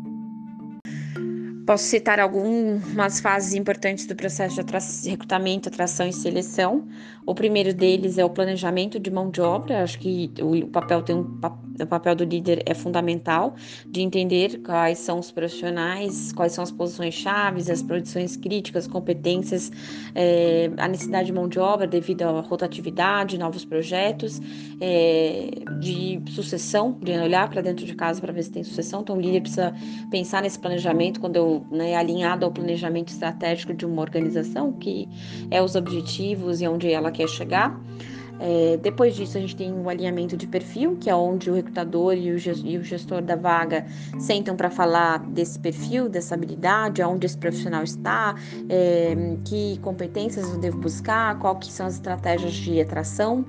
Posso 1.66 1.84
citar 1.84 2.20
algumas 2.20 3.20
fases 3.20 3.54
importantes 3.54 4.06
do 4.06 4.14
processo 4.14 4.62
de 4.62 5.10
recrutamento, 5.10 5.68
atração 5.68 6.06
e 6.06 6.12
seleção. 6.12 6.86
O 7.24 7.34
primeiro 7.34 7.72
deles 7.72 8.18
é 8.18 8.24
o 8.24 8.28
planejamento 8.28 9.00
de 9.00 9.10
mão 9.10 9.30
de 9.30 9.40
obra. 9.40 9.82
Acho 9.82 9.98
que 9.98 10.30
o 10.42 10.66
papel 10.68 11.02
tem 11.02 11.16
um 11.16 11.40
o 11.80 11.86
papel 11.86 12.14
do 12.14 12.24
líder 12.24 12.62
é 12.66 12.74
fundamental 12.74 13.54
de 13.86 14.00
entender 14.00 14.60
quais 14.62 14.98
são 14.98 15.18
os 15.18 15.30
profissionais, 15.30 16.32
quais 16.32 16.52
são 16.52 16.62
as 16.62 16.70
posições 16.70 17.14
chaves, 17.14 17.68
as 17.68 17.82
posições 17.82 18.36
críticas, 18.36 18.86
competências, 18.86 19.70
é, 20.14 20.70
a 20.76 20.88
necessidade 20.88 21.26
de 21.26 21.32
mão 21.32 21.48
de 21.48 21.58
obra 21.58 21.86
devido 21.86 22.22
à 22.22 22.40
rotatividade, 22.40 23.38
novos 23.38 23.64
projetos, 23.64 24.40
é, 24.80 25.50
de 25.80 26.20
sucessão, 26.30 26.98
de 27.02 27.12
olhar 27.12 27.48
para 27.48 27.62
dentro 27.62 27.84
de 27.84 27.94
casa 27.94 28.20
para 28.20 28.32
ver 28.32 28.42
se 28.42 28.50
tem 28.50 28.62
sucessão. 28.62 29.00
Então, 29.00 29.16
o 29.16 29.20
líder 29.20 29.40
precisa 29.40 29.74
pensar 30.10 30.42
nesse 30.42 30.58
planejamento 30.58 31.20
quando 31.20 31.36
eu, 31.36 31.66
né, 31.70 31.94
alinhado 31.96 32.44
ao 32.44 32.52
planejamento 32.52 33.08
estratégico 33.08 33.74
de 33.74 33.84
uma 33.84 34.02
organização, 34.02 34.72
que 34.72 35.08
é 35.50 35.62
os 35.62 35.74
objetivos 35.74 36.60
e 36.60 36.68
onde 36.68 36.90
ela 36.90 37.10
quer 37.10 37.28
chegar. 37.28 37.78
É, 38.40 38.76
depois 38.78 39.14
disso, 39.14 39.38
a 39.38 39.40
gente 39.40 39.54
tem 39.54 39.72
o 39.72 39.88
alinhamento 39.88 40.36
de 40.36 40.46
perfil, 40.46 40.96
que 41.00 41.08
é 41.08 41.14
onde 41.14 41.50
o 41.50 41.54
recrutador 41.54 42.14
e 42.14 42.32
o, 42.32 42.38
gestor 42.38 43.22
da 43.22 43.36
vaga 43.36 43.86
sentam 44.18 44.56
para 44.56 44.70
falar 44.70 45.18
desse 45.18 45.58
perfil, 45.58 46.08
dessa 46.08 46.34
habilidade, 46.34 47.00
aonde 47.00 47.26
esse 47.26 47.38
profissional 47.38 47.82
está, 47.82 48.34
é, 48.68 49.14
que 49.44 49.78
competências 49.82 50.48
eu 50.50 50.58
devo 50.58 50.78
buscar, 50.78 51.38
qual 51.38 51.56
que 51.56 51.72
são 51.72 51.86
as 51.86 51.94
estratégias 51.94 52.52
de 52.52 52.80
atração. 52.80 53.44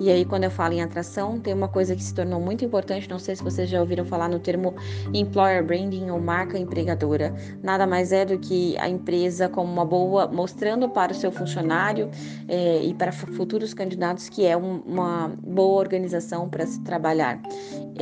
E 0.00 0.10
aí, 0.10 0.24
quando 0.24 0.44
eu 0.44 0.50
falo 0.50 0.72
em 0.72 0.80
atração, 0.80 1.38
tem 1.38 1.52
uma 1.52 1.68
coisa 1.68 1.94
que 1.94 2.02
se 2.02 2.14
tornou 2.14 2.40
muito 2.40 2.64
importante, 2.64 3.06
não 3.08 3.18
sei 3.18 3.36
se 3.36 3.42
vocês 3.42 3.68
já 3.68 3.78
ouviram 3.78 4.06
falar 4.06 4.30
no 4.30 4.38
termo 4.38 4.74
employer 5.12 5.62
branding 5.62 6.08
ou 6.08 6.18
marca 6.18 6.58
empregadora. 6.58 7.34
Nada 7.62 7.86
mais 7.86 8.10
é 8.10 8.24
do 8.24 8.38
que 8.38 8.78
a 8.78 8.88
empresa 8.88 9.46
como 9.46 9.70
uma 9.70 9.84
boa, 9.84 10.26
mostrando 10.26 10.88
para 10.88 11.12
o 11.12 11.14
seu 11.14 11.30
funcionário 11.30 12.10
é, 12.48 12.82
e 12.82 12.94
para 12.94 13.12
futuros 13.12 13.74
candidatos 13.74 14.30
que 14.30 14.46
é 14.46 14.56
um, 14.56 14.78
uma 14.86 15.28
boa 15.42 15.78
organização 15.78 16.48
para 16.48 16.66
se 16.66 16.80
trabalhar. 16.80 17.38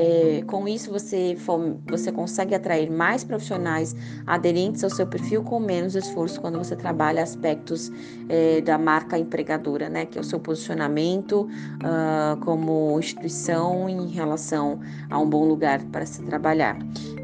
É, 0.00 0.44
com 0.46 0.68
isso, 0.68 0.92
você, 0.92 1.36
você 1.84 2.12
consegue 2.12 2.54
atrair 2.54 2.88
mais 2.88 3.24
profissionais 3.24 3.96
aderentes 4.24 4.84
ao 4.84 4.90
seu 4.90 5.04
perfil 5.04 5.42
com 5.42 5.58
menos 5.58 5.96
esforço 5.96 6.40
quando 6.40 6.56
você 6.56 6.76
trabalha 6.76 7.20
aspectos 7.20 7.90
é, 8.28 8.60
da 8.60 8.78
marca 8.78 9.18
empregadora, 9.18 9.88
né? 9.88 10.06
Que 10.06 10.16
é 10.16 10.20
o 10.20 10.24
seu 10.24 10.38
posicionamento 10.38 11.48
uh, 11.82 12.36
como 12.44 12.96
instituição 12.96 13.88
em 13.88 14.06
relação 14.06 14.78
a 15.10 15.18
um 15.18 15.28
bom 15.28 15.44
lugar 15.44 15.82
para 15.86 16.06
se 16.06 16.22
trabalhar. 16.22 16.78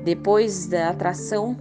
Depois 0.05 0.67
da 0.67 0.89
atração 0.89 1.57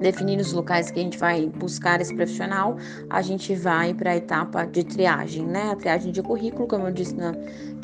definir 0.00 0.38
os 0.38 0.52
locais 0.52 0.90
que 0.90 1.00
a 1.00 1.02
gente 1.02 1.18
vai 1.18 1.46
buscar 1.46 2.00
esse 2.00 2.14
profissional, 2.14 2.76
a 3.10 3.20
gente 3.20 3.54
vai 3.54 3.92
para 3.92 4.12
a 4.12 4.16
etapa 4.16 4.64
de 4.64 4.84
triagem, 4.84 5.44
né? 5.44 5.72
A 5.72 5.76
triagem 5.76 6.12
de 6.12 6.22
currículo, 6.22 6.68
como 6.68 6.86
eu 6.86 6.92
disse 6.92 7.16
na 7.16 7.34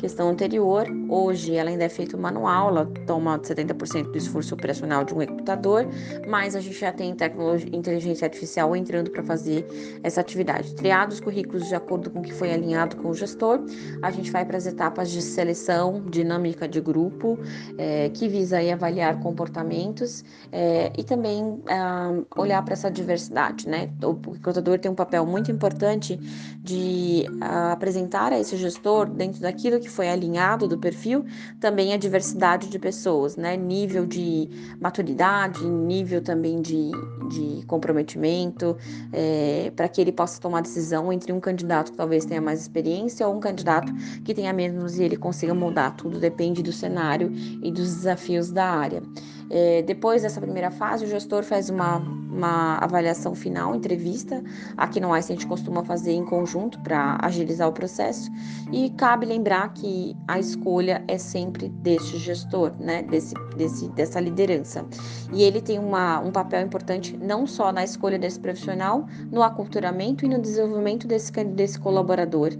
questão 0.05 0.29
anterior, 0.29 0.85
hoje 1.09 1.55
ela 1.55 1.71
ainda 1.71 1.83
é 1.83 1.89
feita 1.89 2.15
manual, 2.15 2.69
ela 2.69 2.85
toma 3.07 3.39
70% 3.39 4.11
do 4.11 4.17
esforço 4.19 4.53
operacional 4.53 5.03
de 5.03 5.15
um 5.15 5.17
recrutador, 5.17 5.87
mas 6.27 6.55
a 6.55 6.59
gente 6.59 6.79
já 6.79 6.91
tem 6.91 7.15
tecnologia, 7.15 7.75
inteligência 7.75 8.23
artificial 8.23 8.75
entrando 8.75 9.09
para 9.09 9.23
fazer 9.23 9.65
essa 10.03 10.21
atividade. 10.21 10.75
Triados 10.75 11.15
os 11.15 11.21
currículos 11.21 11.67
de 11.67 11.73
acordo 11.73 12.11
com 12.11 12.19
o 12.19 12.21
que 12.21 12.31
foi 12.31 12.53
alinhado 12.53 12.97
com 12.97 13.09
o 13.09 13.15
gestor, 13.15 13.61
a 14.03 14.11
gente 14.11 14.29
vai 14.29 14.45
para 14.45 14.57
as 14.57 14.67
etapas 14.67 15.09
de 15.09 15.23
seleção, 15.23 16.03
dinâmica 16.07 16.67
de 16.67 16.79
grupo, 16.79 17.39
é, 17.75 18.09
que 18.09 18.27
visa 18.27 18.57
aí 18.57 18.71
avaliar 18.71 19.19
comportamentos 19.21 20.23
é, 20.51 20.93
e 20.95 21.03
também 21.03 21.63
é, 21.67 22.39
olhar 22.39 22.63
para 22.63 22.73
essa 22.73 22.91
diversidade, 22.91 23.67
né? 23.67 23.89
O 24.03 24.31
recrutador 24.33 24.77
tem 24.77 24.91
um 24.91 24.95
papel 24.95 25.25
muito 25.25 25.51
importante 25.51 26.19
de 26.61 27.25
uh, 27.29 27.71
apresentar 27.71 28.33
a 28.33 28.39
esse 28.39 28.57
gestor, 28.57 29.07
dentro 29.07 29.39
daquilo 29.41 29.79
que 29.79 29.89
foi 29.95 30.09
alinhado 30.09 30.67
do 30.67 30.77
perfil, 30.77 31.25
também 31.59 31.93
a 31.93 31.97
diversidade 31.97 32.67
de 32.67 32.77
pessoas, 32.77 33.37
né? 33.37 33.55
Nível 33.55 34.05
de 34.05 34.49
maturidade, 34.79 35.65
nível 35.65 36.21
também 36.21 36.61
de, 36.61 36.91
de 37.29 37.65
comprometimento, 37.65 38.77
é, 39.13 39.71
para 39.75 39.87
que 39.87 40.01
ele 40.01 40.11
possa 40.11 40.39
tomar 40.41 40.61
decisão 40.61 41.11
entre 41.11 41.31
um 41.31 41.39
candidato 41.39 41.91
que 41.91 41.97
talvez 41.97 42.25
tenha 42.25 42.41
mais 42.41 42.61
experiência 42.61 43.27
ou 43.27 43.35
um 43.35 43.39
candidato 43.39 43.91
que 44.23 44.33
tenha 44.33 44.51
menos 44.51 44.99
e 44.99 45.03
ele 45.03 45.15
consiga 45.15 45.53
moldar. 45.53 45.95
Tudo 45.95 46.19
depende 46.19 46.61
do 46.61 46.73
cenário 46.73 47.31
e 47.63 47.71
dos 47.71 47.95
desafios 47.95 48.51
da 48.51 48.65
área. 48.65 49.01
É, 49.49 49.81
depois 49.83 50.23
dessa 50.23 50.41
primeira 50.41 50.71
fase, 50.71 51.05
o 51.05 51.07
gestor 51.07 51.43
faz 51.43 51.69
uma, 51.69 51.99
uma 52.35 52.77
avaliação 52.77 53.33
final, 53.33 53.73
entrevista. 53.73 54.43
Aqui 54.75 54.99
no 54.99 55.15
ICE 55.15 55.31
a 55.31 55.35
gente 55.35 55.47
costuma 55.47 55.83
fazer 55.83 56.11
em 56.11 56.25
conjunto 56.25 56.79
para 56.81 57.17
agilizar 57.21 57.67
o 57.67 57.71
processo. 57.71 58.29
E 58.71 58.89
cabe 58.91 59.25
lembrar 59.25 59.73
que 59.73 60.15
a 60.27 60.37
escolha 60.39 61.03
é 61.07 61.17
sempre 61.17 61.69
deste 61.69 62.17
gestor, 62.17 62.73
né? 62.79 63.03
desse, 63.03 63.33
desse, 63.55 63.87
dessa 63.89 64.19
liderança. 64.19 64.85
E 65.33 65.43
ele 65.43 65.61
tem 65.61 65.79
uma, 65.79 66.19
um 66.19 66.31
papel 66.31 66.61
importante 66.61 67.17
não 67.17 67.47
só 67.47 67.71
na 67.71 67.83
escolha 67.83 68.19
desse 68.19 68.39
profissional, 68.39 69.07
no 69.31 69.41
aculturamento 69.41 70.25
e 70.25 70.29
no 70.29 70.39
desenvolvimento 70.39 71.07
desse, 71.07 71.31
desse 71.31 71.79
colaborador. 71.79 72.51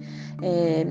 É, 0.42 0.86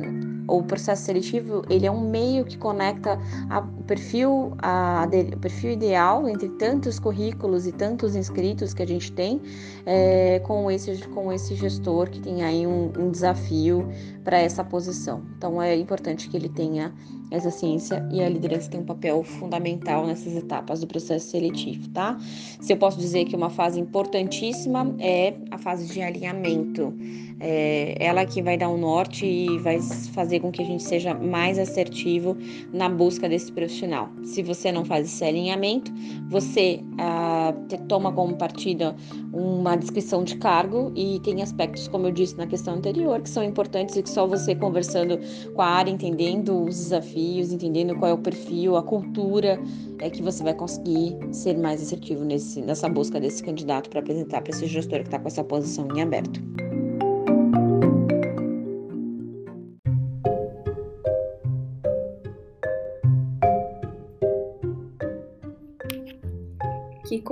o 0.46 0.62
processo 0.62 1.02
seletivo 1.02 1.62
ele 1.70 1.86
é 1.86 1.90
um 1.90 2.00
meio 2.00 2.44
que 2.44 2.58
conecta 2.58 3.18
a, 3.48 3.60
o 3.60 3.84
perfil 3.84 4.52
a, 4.58 5.06
o 5.32 5.38
perfil 5.38 5.70
ideal 5.70 6.28
entre 6.28 6.48
tantos 6.50 6.98
currículos 6.98 7.66
e 7.66 7.72
tantos 7.72 8.14
inscritos 8.14 8.73
que 8.74 8.82
a 8.82 8.86
gente 8.86 9.12
tem 9.12 9.40
é, 9.86 10.40
com 10.40 10.70
esse 10.70 11.06
com 11.08 11.32
esse 11.32 11.54
gestor 11.54 12.10
que 12.10 12.20
tem 12.20 12.42
aí 12.42 12.66
um, 12.66 12.92
um 12.98 13.10
desafio 13.10 13.88
para 14.22 14.38
essa 14.38 14.64
posição. 14.64 15.22
Então 15.36 15.60
é 15.60 15.76
importante 15.76 16.28
que 16.28 16.36
ele 16.36 16.48
tenha 16.48 16.92
essa 17.30 17.50
ciência 17.50 18.06
e 18.12 18.22
a 18.22 18.28
liderança 18.28 18.70
tem 18.70 18.80
um 18.80 18.84
papel 18.84 19.22
fundamental 19.22 20.06
nessas 20.06 20.34
etapas 20.36 20.80
do 20.80 20.86
processo 20.86 21.30
seletivo, 21.30 21.88
tá? 21.90 22.16
Se 22.60 22.72
eu 22.72 22.76
posso 22.76 22.98
dizer 22.98 23.24
que 23.24 23.34
uma 23.34 23.50
fase 23.50 23.80
importantíssima 23.80 24.94
é 24.98 25.34
a 25.50 25.58
fase 25.58 25.92
de 25.92 26.00
alinhamento. 26.00 26.94
É 27.40 27.96
ela 27.98 28.24
que 28.24 28.42
vai 28.42 28.56
dar 28.56 28.68
um 28.68 28.78
norte 28.78 29.26
e 29.26 29.58
vai 29.58 29.80
fazer 30.12 30.40
com 30.40 30.50
que 30.50 30.62
a 30.62 30.64
gente 30.64 30.82
seja 30.82 31.14
mais 31.14 31.58
assertivo 31.58 32.36
na 32.72 32.88
busca 32.88 33.28
desse 33.28 33.52
profissional. 33.52 34.08
Se 34.22 34.42
você 34.42 34.70
não 34.70 34.84
faz 34.84 35.06
esse 35.06 35.24
alinhamento, 35.24 35.92
você 36.28 36.80
ah, 36.98 37.54
toma 37.88 38.12
como 38.12 38.36
partida 38.36 38.94
uma 39.32 39.76
descrição 39.76 40.22
de 40.22 40.36
cargo 40.36 40.92
e 40.94 41.20
tem 41.20 41.42
aspectos, 41.42 41.88
como 41.88 42.06
eu 42.06 42.12
disse 42.12 42.36
na 42.36 42.46
questão 42.46 42.74
anterior, 42.74 43.20
que 43.20 43.28
são 43.28 43.42
importantes 43.42 43.96
e 43.96 44.02
que 44.02 44.10
só 44.10 44.26
você 44.26 44.54
conversando 44.54 45.18
com 45.54 45.62
a 45.62 45.66
área, 45.66 45.90
entendendo 45.90 46.62
os 46.62 46.76
desafios, 46.76 47.52
entendendo 47.52 47.96
qual 47.96 48.10
é 48.10 48.14
o 48.14 48.18
perfil, 48.18 48.76
a 48.76 48.82
cultura, 48.82 49.60
é 50.00 50.10
que 50.10 50.22
você 50.22 50.42
vai 50.42 50.54
conseguir 50.54 51.16
ser 51.32 51.56
mais 51.56 51.82
assertivo 51.82 52.24
nesse, 52.24 52.60
nessa 52.60 52.88
busca 52.88 53.20
desse 53.20 53.42
candidato 53.42 53.90
para 53.90 54.00
apresentar 54.00 54.42
para 54.42 54.50
esse 54.50 54.66
gestor 54.66 55.00
que 55.00 55.06
está 55.06 55.18
com 55.18 55.28
essa 55.28 55.42
posição 55.42 55.88
em 55.94 56.02
aberto. 56.02 56.40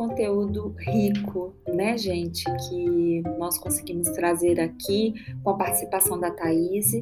Conteúdo 0.08 0.74
rico, 0.78 1.54
né, 1.68 1.96
gente, 1.96 2.44
que 2.44 3.22
nós 3.38 3.56
conseguimos 3.56 4.08
trazer 4.10 4.58
aqui 4.58 5.14
com 5.44 5.50
a 5.50 5.54
participação 5.54 6.18
da 6.18 6.28
Thaís. 6.28 6.92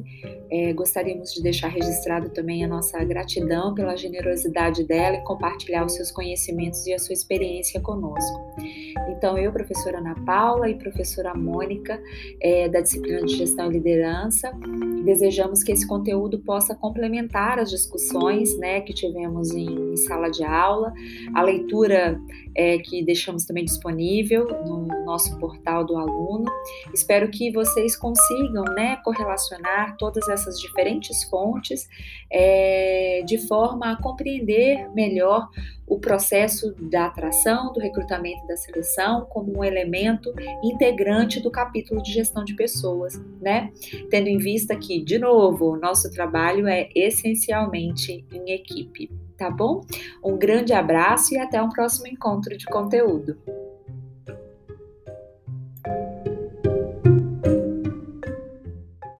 É, 0.51 0.73
gostaríamos 0.73 1.33
de 1.33 1.41
deixar 1.41 1.69
registrado 1.69 2.29
também 2.29 2.63
a 2.63 2.67
nossa 2.67 3.01
gratidão 3.03 3.73
pela 3.73 3.95
generosidade 3.95 4.83
dela 4.83 5.15
em 5.15 5.23
compartilhar 5.23 5.85
os 5.85 5.93
seus 5.93 6.11
conhecimentos 6.11 6.85
e 6.85 6.93
a 6.93 6.99
sua 6.99 7.13
experiência 7.13 7.79
conosco. 7.79 8.53
Então, 9.09 9.37
eu, 9.37 9.51
professora 9.51 9.99
Ana 9.99 10.15
Paula 10.25 10.69
e 10.69 10.75
professora 10.75 11.33
Mônica, 11.33 12.01
é, 12.41 12.67
da 12.67 12.81
disciplina 12.81 13.23
de 13.23 13.35
Gestão 13.35 13.69
e 13.69 13.73
Liderança, 13.73 14.51
desejamos 15.05 15.63
que 15.63 15.71
esse 15.71 15.87
conteúdo 15.87 16.39
possa 16.39 16.75
complementar 16.75 17.57
as 17.57 17.69
discussões 17.69 18.57
né, 18.57 18.81
que 18.81 18.93
tivemos 18.93 19.51
em, 19.51 19.93
em 19.93 19.97
sala 19.97 20.29
de 20.29 20.43
aula, 20.43 20.93
a 21.33 21.41
leitura 21.41 22.19
é, 22.55 22.77
que 22.79 23.03
deixamos 23.03 23.45
também 23.45 23.63
disponível 23.63 24.47
no 24.65 24.87
nosso 25.05 25.37
portal 25.39 25.85
do 25.85 25.97
aluno. 25.97 26.45
Espero 26.93 27.29
que 27.29 27.51
vocês 27.51 27.95
consigam 27.95 28.63
né, 28.75 28.97
correlacionar 28.97 29.95
todas 29.97 30.27
essas 30.27 30.40
diferentes 30.59 31.23
fontes 31.25 31.87
é, 32.31 33.23
de 33.25 33.37
forma 33.47 33.91
a 33.91 34.01
compreender 34.01 34.89
melhor 34.93 35.49
o 35.87 35.99
processo 35.99 36.73
da 36.79 37.07
atração, 37.07 37.73
do 37.73 37.79
recrutamento 37.79 38.45
e 38.45 38.47
da 38.47 38.55
seleção 38.55 39.25
como 39.29 39.57
um 39.57 39.63
elemento 39.63 40.33
integrante 40.63 41.41
do 41.41 41.51
capítulo 41.51 42.01
de 42.01 42.13
gestão 42.13 42.45
de 42.45 42.55
pessoas, 42.55 43.21
né? 43.41 43.71
Tendo 44.09 44.27
em 44.27 44.37
vista 44.37 44.75
que, 44.75 45.03
de 45.03 45.19
novo, 45.19 45.73
o 45.73 45.77
nosso 45.77 46.09
trabalho 46.09 46.65
é 46.65 46.87
essencialmente 46.95 48.25
em 48.31 48.51
equipe, 48.51 49.11
tá 49.37 49.49
bom? 49.49 49.81
Um 50.23 50.37
grande 50.37 50.71
abraço 50.71 51.33
e 51.33 51.37
até 51.37 51.61
um 51.61 51.69
próximo 51.69 52.07
encontro 52.07 52.57
de 52.57 52.65
conteúdo. 52.67 53.37